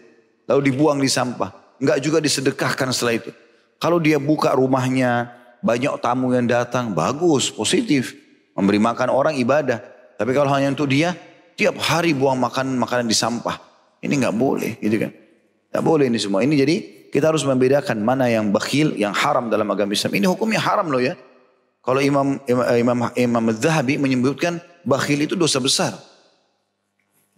[0.51, 1.79] Lalu dibuang di sampah.
[1.79, 3.31] Enggak juga disedekahkan setelah itu.
[3.79, 5.31] Kalau dia buka rumahnya,
[5.63, 8.17] banyak tamu yang datang, bagus, positif.
[8.59, 9.79] Memberi makan orang ibadah.
[10.19, 11.15] Tapi kalau hanya untuk dia,
[11.55, 13.55] tiap hari buang makan makanan di sampah.
[14.03, 15.13] Ini nggak boleh, gitu kan?
[15.71, 16.43] Nggak boleh ini semua.
[16.43, 16.77] Ini jadi
[17.15, 20.19] kita harus membedakan mana yang bakhil, yang haram dalam agama Islam.
[20.19, 21.15] Ini hukumnya haram loh ya.
[21.79, 25.95] Kalau Imam Imam Imam, Imam Zahabi menyebutkan bakhil itu dosa besar.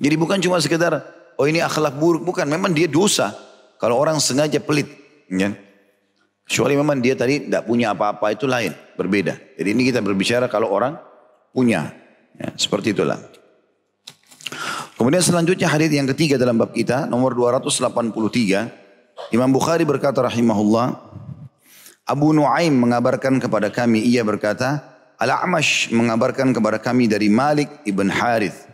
[0.01, 1.05] Jadi bukan cuma sekedar
[1.37, 2.49] oh ini akhlak buruk, bukan.
[2.49, 3.37] Memang dia dosa.
[3.77, 4.89] Kalau orang sengaja pelit,
[5.29, 5.53] ya.
[6.49, 9.61] Kecuali memang dia tadi tidak punya apa-apa itu lain, berbeda.
[9.61, 10.97] Jadi ini kita berbicara kalau orang
[11.53, 11.93] punya,
[12.39, 13.21] ya, seperti itulah.
[14.97, 18.86] Kemudian selanjutnya hadis yang ketiga dalam bab kita nomor 283
[19.35, 20.95] Imam Bukhari berkata rahimahullah,
[22.07, 24.83] Abu Nuaim mengabarkan kepada kami, ia berkata,
[25.19, 28.69] Al-A'mash mengabarkan kepada kami dari Malik ibn Harith.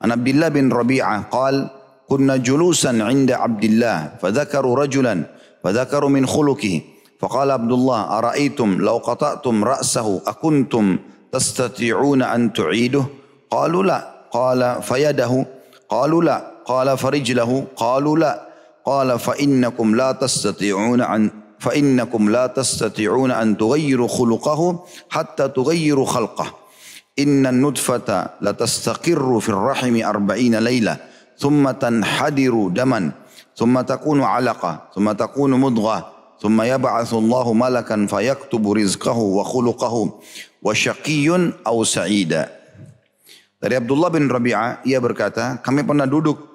[0.00, 1.68] An Abdullah bin Rabi'ah qal,
[2.10, 5.30] Kunna julusan inda Abdullah, fadhakaru rajulan,
[5.62, 6.98] fadhakaru min khulukihi.
[7.22, 10.98] Faqala Abdullah, ara'aitum law qata'tum ra'sahu akuntum
[11.30, 13.06] tastati'una an tu'iduh?
[13.46, 14.26] Qalu la.
[14.26, 15.44] Qala fayadahu.
[15.86, 16.64] Qalu la.
[16.66, 17.78] Qala farijlahu.
[17.78, 18.49] Qalu la.
[18.90, 21.30] قال فإنكم لا تستطيعون أن
[21.62, 24.60] فإنكم لا تستطيعون أن تغيروا خلقه
[25.10, 26.46] حتى تغيروا خلقه.
[27.18, 30.96] إن النطفة لتستقر في الرحم أربعين ليلة
[31.38, 33.12] ثم تنحدر دما
[33.56, 39.94] ثم تكون علقة ثم تكون مضغة ثم يبعث الله ملكا فيكتب رزقه وخلقه
[40.62, 42.60] وشقي أو سعيدا
[43.60, 46.49] Dari Abdullah bin Rabi'ah, ia berkata, kami pernah duduk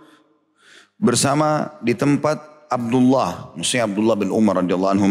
[0.99, 5.07] bersama di tempat Abdullah, maksudnya Abdullah bin Umar radhiyallahu anhu.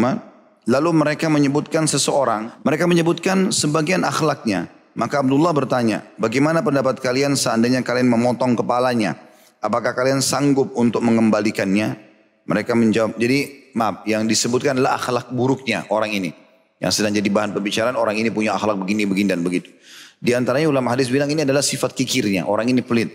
[0.64, 4.72] Lalu mereka menyebutkan seseorang, mereka menyebutkan sebagian akhlaknya.
[4.94, 9.18] Maka Abdullah bertanya, bagaimana pendapat kalian seandainya kalian memotong kepalanya?
[9.60, 11.98] Apakah kalian sanggup untuk mengembalikannya?
[12.46, 16.30] Mereka menjawab, jadi maaf, yang disebutkan adalah akhlak buruknya orang ini.
[16.78, 19.72] Yang sedang jadi bahan pembicaraan, orang ini punya akhlak begini, begini, dan begitu.
[20.20, 23.10] Di antaranya ulama hadis bilang ini adalah sifat kikirnya, orang ini pelit.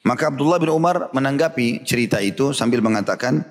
[0.00, 3.44] Maka Abdullah bin Umar menanggapi cerita itu sambil mengatakan,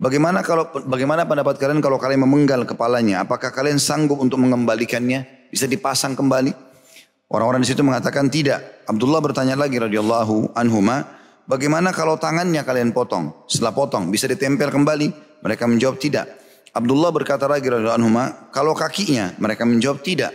[0.00, 3.20] bagaimana kalau bagaimana pendapat kalian kalau kalian memenggal kepalanya?
[3.20, 5.52] Apakah kalian sanggup untuk mengembalikannya?
[5.52, 6.56] Bisa dipasang kembali?
[7.28, 8.84] Orang-orang di situ mengatakan tidak.
[8.88, 11.04] Abdullah bertanya lagi radhiyallahu anhuma,
[11.44, 13.44] bagaimana kalau tangannya kalian potong?
[13.44, 15.40] Setelah potong bisa ditempel kembali?
[15.44, 16.40] Mereka menjawab tidak.
[16.72, 19.36] Abdullah berkata lagi radhiyallahu anhuma, kalau kakinya?
[19.36, 20.32] Mereka menjawab tidak.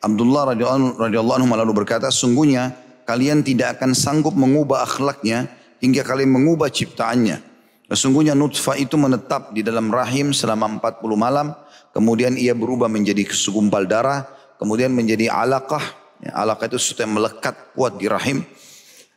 [0.00, 2.72] Abdullah radhiyallahu anhu lalu berkata, sungguhnya
[3.10, 5.50] kalian tidak akan sanggup mengubah akhlaknya
[5.82, 7.42] hingga kalian mengubah ciptaannya.
[7.90, 11.50] Sesungguhnya nutfah itu menetap di dalam rahim selama 40 malam,
[11.90, 14.30] kemudian ia berubah menjadi segumpal darah,
[14.62, 15.82] kemudian menjadi alaqah,
[16.22, 18.46] ya, alaqah itu sesuatu yang melekat kuat di rahim,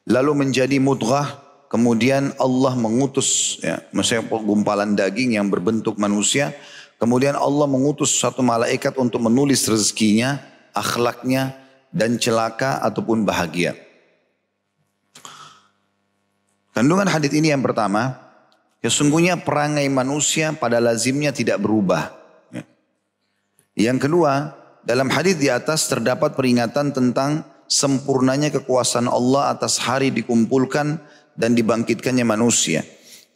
[0.10, 1.38] lalu menjadi mudghah,
[1.70, 6.50] kemudian Allah mengutus, ya, maksudnya gumpalan daging yang berbentuk manusia,
[6.98, 10.42] kemudian Allah mengutus satu malaikat untuk menulis rezekinya,
[10.74, 11.63] akhlaknya,
[11.94, 13.78] dan celaka ataupun bahagia.
[16.74, 18.18] Kandungan hadis ini yang pertama,
[18.82, 22.10] sesungguhnya perangai manusia pada lazimnya tidak berubah.
[22.50, 22.66] Ya.
[23.78, 30.98] Yang kedua, dalam hadis di atas terdapat peringatan tentang sempurnanya kekuasaan Allah atas hari dikumpulkan
[31.38, 32.82] dan dibangkitkannya manusia.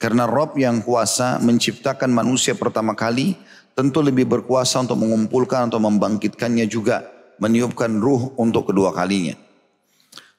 [0.01, 3.37] Karena Rob yang kuasa menciptakan manusia pertama kali
[3.73, 9.37] tentu lebih berkuasa untuk mengumpulkan atau membangkitkannya juga meniupkan ruh untuk kedua kalinya.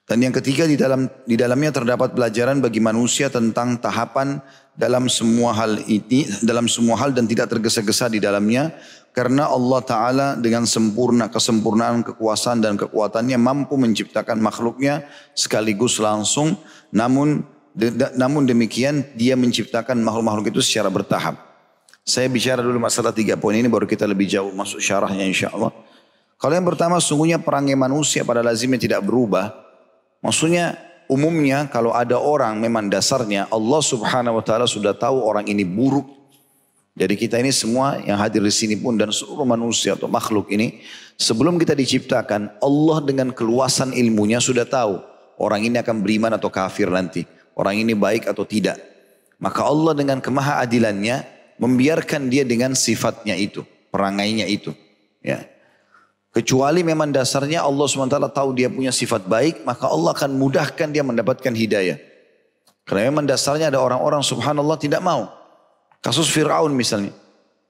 [0.08, 4.40] Dan yang ketiga di dalam di dalamnya terdapat pelajaran bagi manusia tentang tahapan
[4.72, 8.72] dalam semua hal ini, dalam semua hal dan tidak tergesa-gesa di dalamnya
[9.12, 15.04] karena Allah taala dengan sempurna kesempurnaan kekuasaan dan kekuatannya mampu menciptakan makhluknya
[15.36, 16.56] sekaligus langsung
[16.88, 17.44] namun
[18.16, 21.36] namun demikian dia menciptakan makhluk-makhluk itu secara bertahap.
[22.00, 25.68] Saya bicara dulu masalah tiga poin ini baru kita lebih jauh masuk syarahnya insya Allah.
[26.38, 29.50] Kalau yang pertama sungguhnya perangai manusia pada lazimnya tidak berubah.
[30.22, 30.78] Maksudnya
[31.10, 36.06] umumnya kalau ada orang memang dasarnya Allah subhanahu wa ta'ala sudah tahu orang ini buruk.
[36.98, 40.82] Jadi kita ini semua yang hadir di sini pun dan seluruh manusia atau makhluk ini.
[41.18, 45.02] Sebelum kita diciptakan Allah dengan keluasan ilmunya sudah tahu.
[45.38, 47.26] Orang ini akan beriman atau kafir nanti.
[47.58, 48.78] Orang ini baik atau tidak.
[49.38, 51.22] Maka Allah dengan kemahaadilannya
[51.58, 53.62] membiarkan dia dengan sifatnya itu.
[53.90, 54.74] Perangainya itu.
[55.22, 55.57] Ya.
[56.28, 61.00] Kecuali memang dasarnya Allah SWT tahu dia punya sifat baik, maka Allah akan mudahkan dia
[61.00, 61.96] mendapatkan hidayah.
[62.84, 65.28] Karena memang dasarnya ada orang-orang subhanallah tidak mau.
[66.04, 67.12] Kasus Fir'aun misalnya.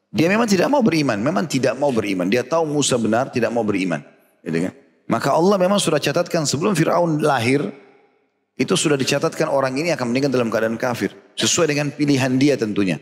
[0.09, 2.27] Dia memang tidak mau beriman, memang tidak mau beriman.
[2.27, 4.01] Dia tahu Musa benar, tidak mau beriman.
[4.43, 4.75] Kan?
[5.09, 7.65] Maka Allah memang sudah catatkan sebelum Fir'aun lahir,
[8.59, 11.15] itu sudah dicatatkan orang ini akan meninggal dalam keadaan kafir.
[11.39, 12.99] Sesuai dengan pilihan dia tentunya.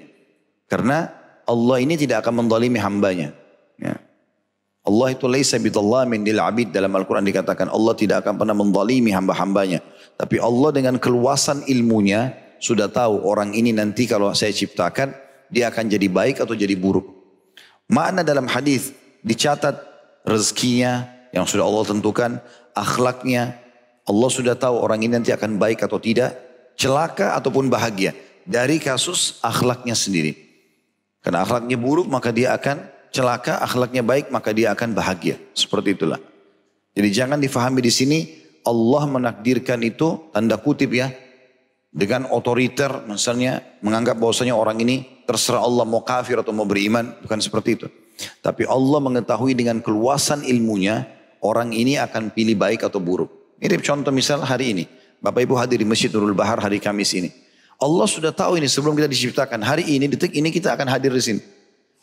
[0.69, 1.09] Karena
[1.49, 3.33] Allah ini tidak akan mendalimi hambanya.
[3.81, 3.97] Ya.
[4.87, 9.83] Allah itu laisa bidhallamin lil abid dalam Al-Quran dikatakan Allah tidak akan pernah mendalimi hamba-hambanya.
[10.15, 15.11] Tapi Allah dengan keluasan ilmunya sudah tahu orang ini nanti kalau saya ciptakan
[15.51, 17.03] dia akan jadi baik atau jadi buruk.
[17.91, 18.95] Makna dalam hadis
[19.27, 19.75] dicatat
[20.23, 22.31] rezekinya yang sudah Allah tentukan,
[22.75, 23.59] akhlaknya
[24.07, 26.39] Allah sudah tahu orang ini nanti akan baik atau tidak,
[26.79, 28.15] celaka ataupun bahagia
[28.47, 30.39] dari kasus akhlaknya sendiri.
[31.27, 32.87] Karena akhlaknya buruk maka dia akan
[33.17, 35.41] celaka, akhlaknya baik, maka dia akan bahagia.
[35.57, 36.21] Seperti itulah.
[36.93, 38.19] Jadi jangan difahami di sini
[38.69, 41.13] Allah menakdirkan itu tanda kutip ya
[41.93, 47.41] dengan otoriter misalnya menganggap bahwasanya orang ini terserah Allah mau kafir atau mau beriman bukan
[47.41, 47.89] seperti itu.
[48.41, 51.05] Tapi Allah mengetahui dengan keluasan ilmunya
[51.45, 53.57] orang ini akan pilih baik atau buruk.
[53.61, 54.85] Mirip contoh misal hari ini.
[55.21, 57.33] Bapak Ibu hadir di Masjid Nurul Bahar hari Kamis ini.
[57.77, 59.61] Allah sudah tahu ini sebelum kita diciptakan.
[59.61, 61.41] Hari ini, detik ini kita akan hadir di sini.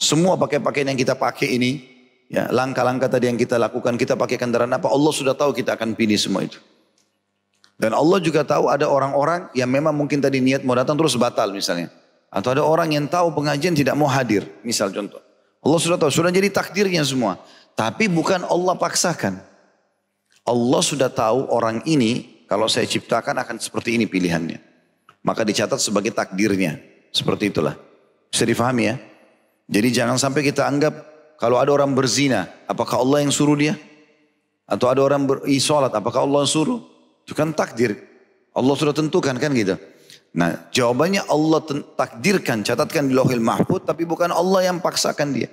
[0.03, 1.79] Semua pakai pakaian yang kita pakai ini,
[2.27, 5.95] ya langkah-langkah tadi yang kita lakukan, kita pakai kendaraan apa, Allah sudah tahu kita akan
[5.95, 6.59] pilih semua itu.
[7.79, 11.55] Dan Allah juga tahu ada orang-orang yang memang mungkin tadi niat mau datang terus batal
[11.55, 11.87] misalnya.
[12.27, 15.23] Atau ada orang yang tahu pengajian tidak mau hadir, misal contoh.
[15.63, 17.39] Allah sudah tahu, sudah jadi takdirnya semua.
[17.71, 19.39] Tapi bukan Allah paksakan.
[20.43, 24.59] Allah sudah tahu orang ini kalau saya ciptakan akan seperti ini pilihannya.
[25.23, 26.83] Maka dicatat sebagai takdirnya.
[27.15, 27.79] Seperti itulah.
[28.27, 28.95] Bisa difahami ya?
[29.68, 30.93] Jadi jangan sampai kita anggap
[31.39, 33.76] kalau ada orang berzina, apakah Allah yang suruh dia?
[34.64, 36.80] Atau ada orang berisolat, apakah Allah yang suruh?
[37.24, 37.99] Itu kan takdir.
[38.53, 39.76] Allah sudah tentukan kan gitu.
[40.34, 41.59] Nah jawabannya Allah
[41.99, 45.49] takdirkan, catatkan di lohil mahfud, tapi bukan Allah yang paksakan dia.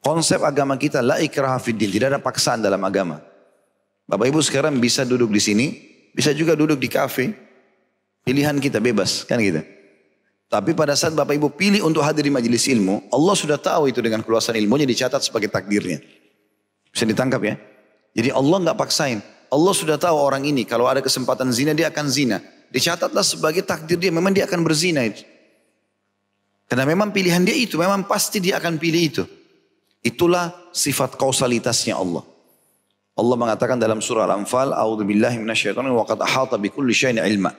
[0.00, 3.18] Konsep agama kita la ikraha fiddin, tidak ada paksaan dalam agama.
[4.06, 5.66] Bapak Ibu sekarang bisa duduk di sini,
[6.14, 7.34] bisa juga duduk di kafe.
[8.22, 9.62] Pilihan kita bebas, kan gitu.
[10.46, 13.98] Tapi pada saat Bapak Ibu pilih untuk hadir di majelis ilmu, Allah sudah tahu itu
[13.98, 15.98] dengan keluasan ilmunya dicatat sebagai takdirnya.
[16.94, 17.54] Bisa ditangkap ya?
[18.14, 19.18] Jadi Allah nggak paksain.
[19.50, 22.38] Allah sudah tahu orang ini kalau ada kesempatan zina dia akan zina.
[22.70, 25.22] Dicatatlah sebagai takdir dia, memang dia akan berzina itu.
[26.66, 29.24] Karena memang pilihan dia itu, memang pasti dia akan pilih itu.
[30.02, 32.22] Itulah sifat kausalitasnya Allah.
[33.16, 37.54] Allah mengatakan dalam surah Al-Anfal, "A'udzubillahi minasyaitonir wa qad ahata bikulli syai'in ilma."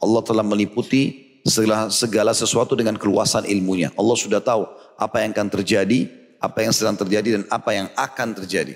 [0.00, 3.94] Allah telah meliputi segala, segala sesuatu dengan keluasan ilmunya.
[3.94, 4.66] Allah sudah tahu
[4.98, 6.10] apa yang akan terjadi,
[6.42, 8.74] apa yang sedang terjadi dan apa yang akan terjadi.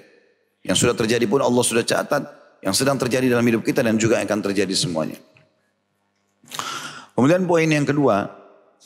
[0.63, 2.23] Yang sudah terjadi pun Allah sudah catat,
[2.63, 5.19] yang sedang terjadi dalam hidup kita dan juga yang akan terjadi semuanya.
[7.17, 8.33] Kemudian poin yang kedua,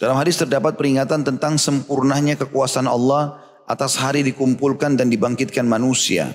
[0.01, 6.35] dalam hadis terdapat peringatan tentang sempurnanya kekuasaan Allah atas hari dikumpulkan dan dibangkitkan manusia.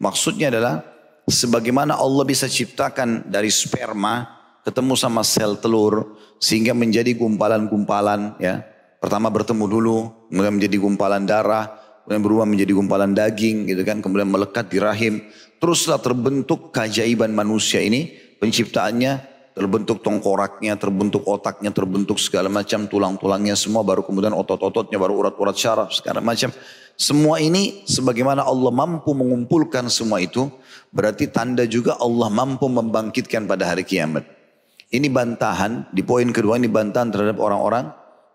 [0.00, 0.84] Maksudnya adalah
[1.28, 4.33] sebagaimana Allah bisa ciptakan dari sperma
[4.64, 8.64] ketemu sama sel telur sehingga menjadi gumpalan-gumpalan ya.
[8.98, 9.96] Pertama bertemu dulu,
[10.32, 15.20] kemudian menjadi gumpalan darah, kemudian berubah menjadi gumpalan daging gitu kan, kemudian melekat di rahim.
[15.60, 18.08] Teruslah terbentuk keajaiban manusia ini,
[18.40, 25.54] penciptaannya terbentuk tongkoraknya, terbentuk otaknya, terbentuk segala macam tulang-tulangnya semua, baru kemudian otot-ototnya, baru urat-urat
[25.54, 26.50] syaraf, segala macam.
[26.98, 30.50] Semua ini sebagaimana Allah mampu mengumpulkan semua itu,
[30.90, 34.26] berarti tanda juga Allah mampu membangkitkan pada hari kiamat.
[34.92, 37.88] Ini bantahan, di poin kedua ini bantahan terhadap orang-orang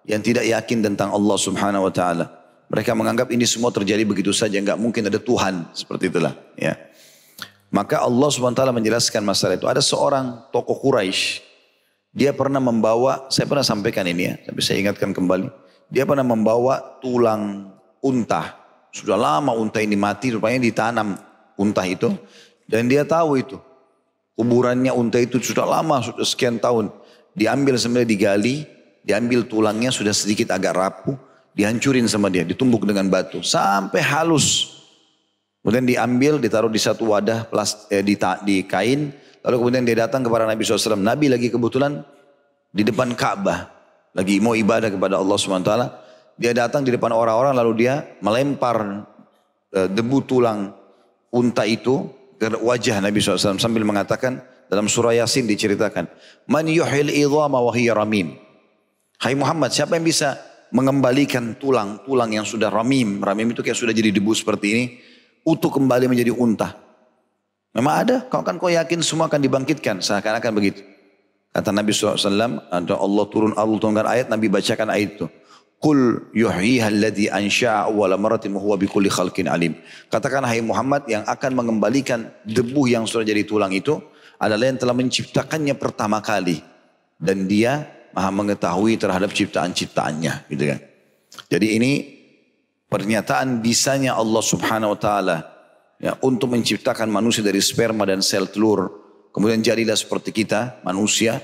[0.10, 2.26] yang tidak yakin tentang Allah subhanahu wa ta'ala.
[2.70, 6.34] Mereka menganggap ini semua terjadi begitu saja, nggak mungkin ada Tuhan, seperti itulah.
[6.54, 6.78] Ya.
[7.70, 9.70] Maka Allah SWT menjelaskan masalah itu.
[9.70, 11.46] Ada seorang tokoh Quraisy,
[12.10, 15.50] dia pernah membawa, saya pernah sampaikan ini ya, tapi saya ingatkan kembali.
[15.90, 18.58] Dia pernah membawa tulang unta.
[18.90, 21.14] Sudah lama unta ini mati, rupanya ditanam
[21.58, 22.10] unta itu.
[22.66, 23.58] Dan dia tahu itu.
[24.36, 26.92] Kuburannya unta itu sudah lama, sudah sekian tahun.
[27.36, 28.64] Diambil sebenarnya digali,
[29.04, 31.16] diambil tulangnya sudah sedikit agak rapuh,
[31.56, 33.44] dihancurin sama dia, ditumbuk dengan batu.
[33.44, 34.80] Sampai halus.
[35.60, 38.16] Kemudian diambil, ditaruh di satu wadah plastik, eh, di,
[38.48, 39.12] di kain.
[39.44, 40.96] Lalu kemudian dia datang kepada Nabi SAW.
[41.00, 42.00] Nabi lagi kebetulan
[42.72, 43.68] di depan Ka'bah.
[44.16, 45.72] Lagi mau ibadah kepada Allah SWT.
[46.40, 49.04] Dia datang di depan orang-orang lalu dia melempar
[49.76, 50.72] eh, debu tulang
[51.30, 52.08] unta itu
[52.40, 53.60] wajah Nabi SAW.
[53.60, 54.40] Sambil mengatakan
[54.72, 56.08] dalam surah Yasin diceritakan.
[56.48, 58.40] Man yuhil idhama wa ramim.
[59.20, 60.40] Hai Muhammad, siapa yang bisa
[60.72, 63.20] mengembalikan tulang-tulang yang sudah ramim.
[63.20, 64.84] Ramim itu kayak sudah jadi debu seperti ini
[65.44, 66.78] utuh kembali menjadi unta.
[67.74, 70.82] Memang ada, kau kan kau yakin semua akan dibangkitkan, seakan-akan begitu.
[71.54, 72.18] Kata Nabi SAW,
[72.70, 75.26] ada Allah turun, Allah turunkan ayat, Nabi bacakan ayat itu.
[75.80, 79.80] Kul yuhyiha alladhi ansha'a awwala maratin huwa bikulli khalqin alim.
[80.12, 83.96] Katakan hai Muhammad yang akan mengembalikan debu yang sudah jadi tulang itu
[84.36, 86.60] adalah yang telah menciptakannya pertama kali
[87.16, 90.80] dan dia maha mengetahui terhadap ciptaan-ciptaannya gitu kan.
[91.48, 91.92] Jadi ini
[92.90, 95.38] pernyataan bisanya Allah Subhanahu wa taala
[96.02, 98.90] ya untuk menciptakan manusia dari sperma dan sel telur
[99.30, 101.38] kemudian jadilah seperti kita manusia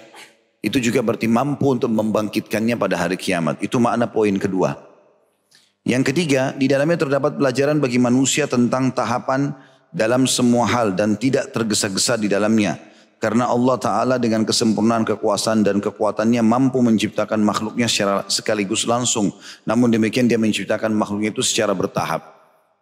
[0.66, 4.74] itu juga berarti mampu untuk membangkitkannya pada hari kiamat itu makna poin kedua
[5.86, 9.54] yang ketiga di dalamnya terdapat pelajaran bagi manusia tentang tahapan
[9.94, 12.82] dalam semua hal dan tidak tergesa-gesa di dalamnya
[13.26, 19.34] karena Allah Ta'ala dengan kesempurnaan kekuasaan dan kekuatannya mampu menciptakan makhluknya secara sekaligus langsung.
[19.64, 22.22] Namun demikian dia menciptakan makhluknya itu secara bertahap.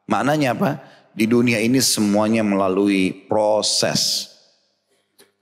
[0.09, 0.83] Maknanya apa?
[1.13, 4.33] Di dunia ini semuanya melalui proses.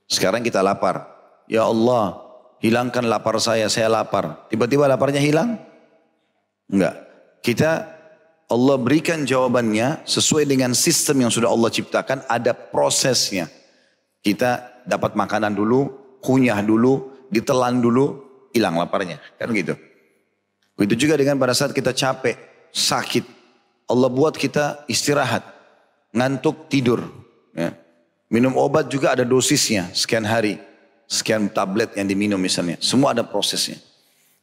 [0.05, 1.07] Sekarang kita lapar.
[1.47, 2.19] Ya Allah,
[2.61, 4.47] hilangkan lapar saya, saya lapar.
[4.47, 5.57] Tiba-tiba laparnya hilang?
[6.71, 6.95] Enggak.
[7.41, 7.89] Kita
[8.47, 13.49] Allah berikan jawabannya sesuai dengan sistem yang sudah Allah ciptakan, ada prosesnya.
[14.21, 15.89] Kita dapat makanan dulu,
[16.21, 18.21] kunyah dulu, ditelan dulu,
[18.53, 19.17] hilang laparnya.
[19.41, 19.73] Kan gitu.
[20.77, 22.37] Begitu juga dengan pada saat kita capek,
[22.69, 23.25] sakit.
[23.89, 25.43] Allah buat kita istirahat,
[26.13, 27.03] ngantuk, tidur.
[27.51, 27.75] Ya.
[28.31, 30.70] Minum obat juga ada dosisnya, sekian hari.
[31.11, 32.79] Sekian tablet yang diminum misalnya.
[32.79, 33.75] Semua ada prosesnya.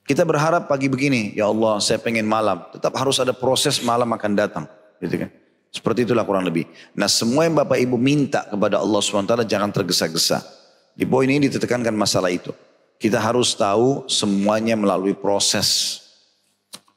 [0.04, 2.60] Kita berharap pagi begini, ya Allah saya pengen malam.
[2.76, 4.64] Tetap harus ada proses malam akan datang.
[5.00, 5.32] Gitu kan.
[5.72, 6.68] Seperti itulah kurang lebih.
[6.92, 10.44] Nah semua yang Bapak Ibu minta kepada Allah SWT jangan tergesa-gesa.
[10.92, 12.52] Di poin ini ditekankan masalah itu.
[13.00, 16.00] Kita harus tahu semuanya melalui proses.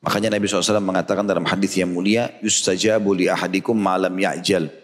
[0.02, 4.81] Makanya Nabi SAW mengatakan dalam hadis yang mulia, Yustajabu li ahadikum malam ya'jal.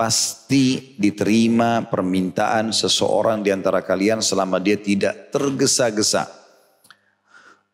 [0.00, 6.24] Pasti diterima permintaan seseorang di antara kalian selama dia tidak tergesa-gesa.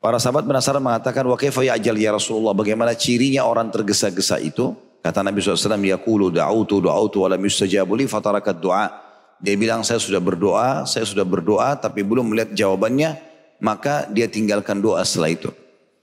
[0.03, 4.75] Para sahabat penasaran mengatakan, wa kaifa ya'jal ya Rasulullah, bagaimana cirinya orang tergesa-gesa itu?
[5.07, 8.91] Kata Nabi SAW, yaqulu da'autu da'autu wa lam yustajabu li fatarakat du'a.
[9.39, 13.23] Dia bilang, saya sudah berdoa, saya sudah berdoa, tapi belum melihat jawabannya,
[13.63, 15.51] maka dia tinggalkan doa setelah itu.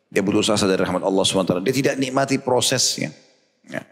[0.08, 1.60] Dia asa dari rahmat Allah SWT.
[1.68, 3.12] Dia tidak nikmati prosesnya.
[3.68, 3.84] Ya.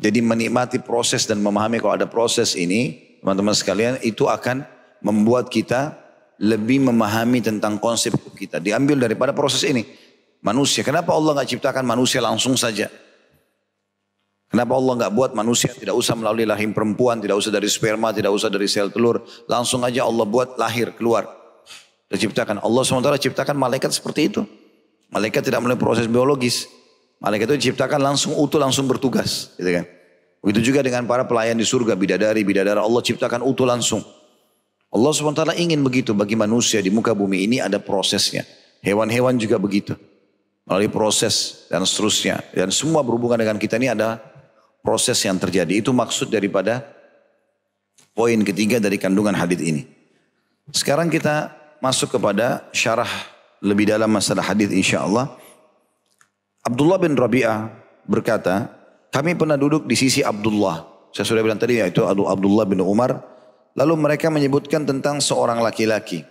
[0.00, 4.64] Jadi menikmati proses dan memahami kalau ada proses ini, teman-teman sekalian, itu akan
[5.04, 5.92] membuat kita
[6.40, 8.56] lebih memahami tentang konsep kita.
[8.64, 9.84] Diambil daripada proses ini.
[10.40, 12.88] Manusia, kenapa Allah nggak ciptakan manusia langsung saja?
[14.48, 18.32] Kenapa Allah nggak buat manusia tidak usah melalui lahir perempuan, tidak usah dari sperma, tidak
[18.32, 21.28] usah dari sel telur, langsung aja Allah buat lahir keluar.
[22.10, 24.42] Diciptakan Allah SWT ciptakan malaikat seperti itu.
[25.14, 26.66] Malaikat tidak melalui proses biologis.
[27.20, 29.52] Malaikat itu diciptakan langsung utuh, langsung bertugas.
[29.60, 29.84] Gitu kan.
[30.40, 34.00] Begitu juga dengan para pelayan di surga, bidadari, bidadara Allah ciptakan utuh langsung.
[34.90, 38.42] Allah SWT ingin begitu bagi manusia di muka bumi ini ada prosesnya.
[38.80, 39.94] Hewan-hewan juga begitu.
[40.64, 42.40] Melalui proses dan seterusnya.
[42.56, 44.18] Dan semua berhubungan dengan kita ini ada
[44.80, 45.84] proses yang terjadi.
[45.84, 46.82] Itu maksud daripada
[48.16, 49.82] poin ketiga dari kandungan hadis ini.
[50.72, 51.52] Sekarang kita
[51.84, 53.08] masuk kepada syarah
[53.60, 55.36] lebih dalam masalah hadis insya Allah.
[56.70, 57.66] Abdullah bin Rabi'ah
[58.06, 58.70] berkata,
[59.10, 60.86] kami pernah duduk di sisi Abdullah.
[61.10, 63.26] Saya sudah bilang tadi yaitu Abdullah bin Umar.
[63.74, 66.22] Lalu mereka menyebutkan tentang seorang laki-laki.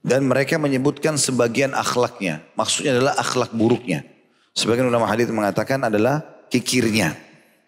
[0.00, 2.40] Dan mereka menyebutkan sebagian akhlaknya.
[2.56, 4.00] Maksudnya adalah akhlak buruknya.
[4.56, 7.12] Sebagian ulama hadis mengatakan adalah kikirnya.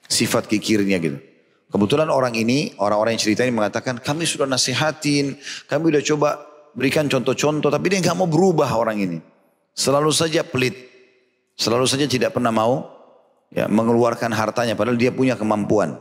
[0.09, 1.21] Sifat kikirnya gitu.
[1.69, 5.37] Kebetulan orang ini, orang-orang yang cerita ini mengatakan, kami sudah nasihatin,
[5.69, 6.29] kami sudah coba
[6.73, 9.19] berikan contoh-contoh, tapi dia nggak mau berubah orang ini.
[9.75, 10.94] Selalu saja pelit,
[11.55, 12.91] Selalu saja tidak pernah mau
[13.55, 15.95] ya, mengeluarkan hartanya padahal dia punya kemampuan.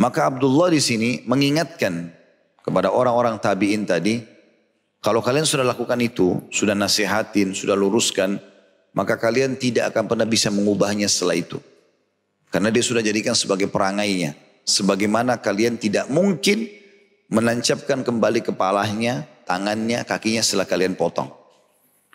[0.00, 2.10] Maka Abdullah di sini mengingatkan
[2.64, 4.24] kepada orang-orang tabi'in tadi,
[5.04, 8.40] kalau kalian sudah lakukan itu, sudah nasihatin, sudah luruskan,
[8.96, 11.60] maka kalian tidak akan pernah bisa mengubahnya setelah itu.
[12.48, 14.32] Karena dia sudah jadikan sebagai perangainya.
[14.64, 16.64] Sebagaimana kalian tidak mungkin
[17.28, 21.28] menancapkan kembali kepalanya, tangannya, kakinya setelah kalian potong.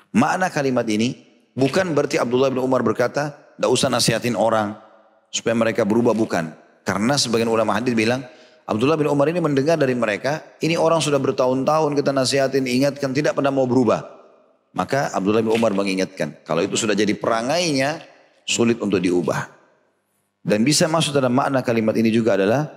[0.09, 1.28] Makna kalimat ini,
[1.60, 4.80] Bukan berarti Abdullah bin Umar berkata, tidak usah nasihatin orang
[5.28, 6.55] supaya mereka berubah, bukan.
[6.88, 8.24] Karena sebagian ulama hadis bilang,
[8.64, 13.36] Abdullah bin Umar ini mendengar dari mereka, ini orang sudah bertahun-tahun kita nasihatin, ingatkan, tidak
[13.36, 14.07] pernah mau berubah.
[14.72, 18.07] Maka Abdullah bin Umar mengingatkan, kalau itu sudah jadi perangainya,
[18.47, 19.51] sulit untuk diubah.
[20.39, 22.72] Dan bisa masuk dalam makna kalimat ini juga adalah,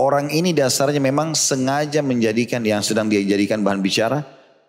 [0.00, 4.24] orang ini dasarnya memang sengaja menjadikan yang sedang dia jadikan bahan bicara,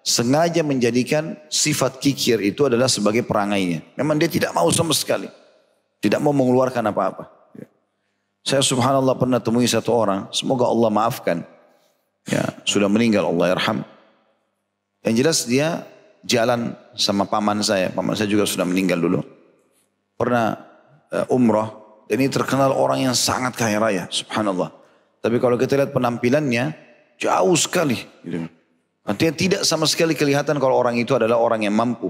[0.06, 3.82] sengaja menjadikan sifat kikir itu adalah sebagai perangainya.
[3.98, 5.26] Memang dia tidak mau sama sekali.
[5.98, 7.26] Tidak mau mengeluarkan apa-apa.
[8.46, 10.30] Saya subhanallah pernah temui satu orang.
[10.30, 11.42] Semoga Allah maafkan.
[12.30, 13.82] Ya, sudah meninggal Allah yarham.
[15.02, 15.68] Yang jelas dia
[16.22, 17.90] jalan sama paman saya.
[17.90, 19.26] Paman saya juga sudah meninggal dulu.
[20.14, 20.62] Pernah
[21.10, 21.74] uh, umrah.
[22.06, 24.06] Dan ini terkenal orang yang sangat kaya raya.
[24.14, 24.70] Subhanallah.
[25.26, 26.86] Tapi kalau kita lihat penampilannya.
[27.18, 27.98] Jauh sekali.
[28.22, 28.46] Gitu.
[29.06, 32.10] Artinya tidak sama sekali kelihatan kalau orang itu adalah orang yang mampu.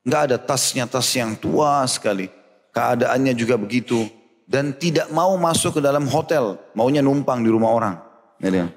[0.00, 2.32] Enggak ada tasnya, tas yang tua sekali.
[2.72, 4.08] Keadaannya juga begitu.
[4.48, 6.56] Dan tidak mau masuk ke dalam hotel.
[6.72, 7.94] Maunya numpang di rumah orang.
[8.40, 8.72] Ya,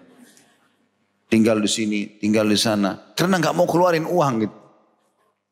[1.32, 3.16] tinggal di sini, tinggal di sana.
[3.16, 4.58] Karena nggak mau keluarin uang gitu.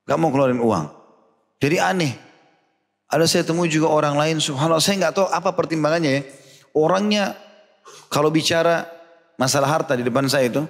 [0.05, 0.85] Nggak mau keluarin uang.
[1.57, 2.13] Jadi aneh.
[3.11, 4.83] Ada saya temui juga orang lain, subhanallah.
[4.83, 6.21] Saya nggak tahu apa pertimbangannya ya.
[6.75, 7.35] Orangnya
[8.07, 8.87] kalau bicara
[9.35, 10.63] masalah harta di depan saya itu,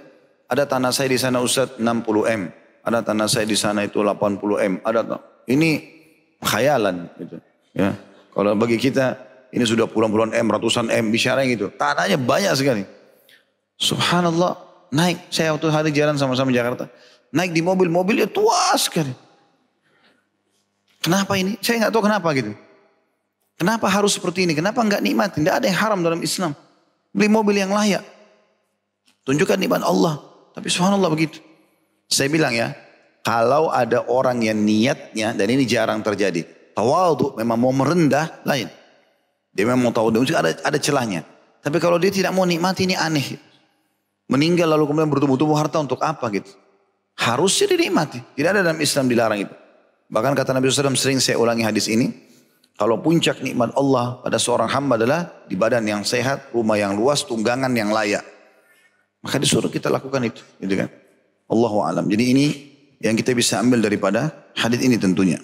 [0.51, 2.51] ada tanah saya di sana Ustaz 60 M.
[2.83, 4.73] Ada tanah saya di sana itu 80 M.
[4.83, 5.79] Ada ini
[6.43, 7.39] khayalan gitu.
[7.71, 7.95] Ya.
[8.35, 9.15] Kalau bagi kita
[9.55, 11.71] ini sudah puluhan-puluhan M, ratusan M bicara gitu.
[11.71, 12.83] Tanahnya banyak sekali.
[13.79, 14.59] Subhanallah,
[14.91, 15.31] naik.
[15.31, 16.91] Saya waktu hari jalan sama-sama Jakarta.
[17.31, 19.11] Naik di mobil, mobilnya tua sekali.
[20.99, 21.55] Kenapa ini?
[21.63, 22.51] Saya nggak tahu kenapa gitu.
[23.55, 24.53] Kenapa harus seperti ini?
[24.55, 25.29] Kenapa nggak nikmat?
[25.35, 26.55] Tidak ada yang haram dalam Islam.
[27.11, 28.03] Beli mobil yang layak.
[29.27, 30.30] Tunjukkan nikmat Allah.
[30.51, 31.39] Tapi subhanallah begitu.
[32.11, 32.75] Saya bilang ya,
[33.23, 36.43] kalau ada orang yang niatnya, dan ini jarang terjadi.
[36.75, 38.67] Tawadu memang mau merendah, lain.
[39.51, 41.23] Dia memang mau tahu, ada, ada celahnya.
[41.61, 43.37] Tapi kalau dia tidak mau nikmati, ini aneh.
[44.31, 46.55] Meninggal lalu kemudian bertumbuh-tumbuh harta untuk apa gitu.
[47.19, 48.23] Harusnya dinikmati.
[48.33, 49.55] Tidak ada dalam Islam dilarang itu.
[50.11, 52.09] Bahkan kata Nabi SAW sering saya ulangi hadis ini.
[52.79, 57.21] Kalau puncak nikmat Allah pada seorang hamba adalah di badan yang sehat, rumah yang luas,
[57.21, 58.25] tunggangan yang layak.
[59.21, 60.89] Maka disuruh kita lakukan itu, gitu kan?
[61.45, 62.09] Allahu alam.
[62.09, 62.45] Jadi ini
[63.01, 65.37] yang kita bisa ambil daripada hadis ini tentunya.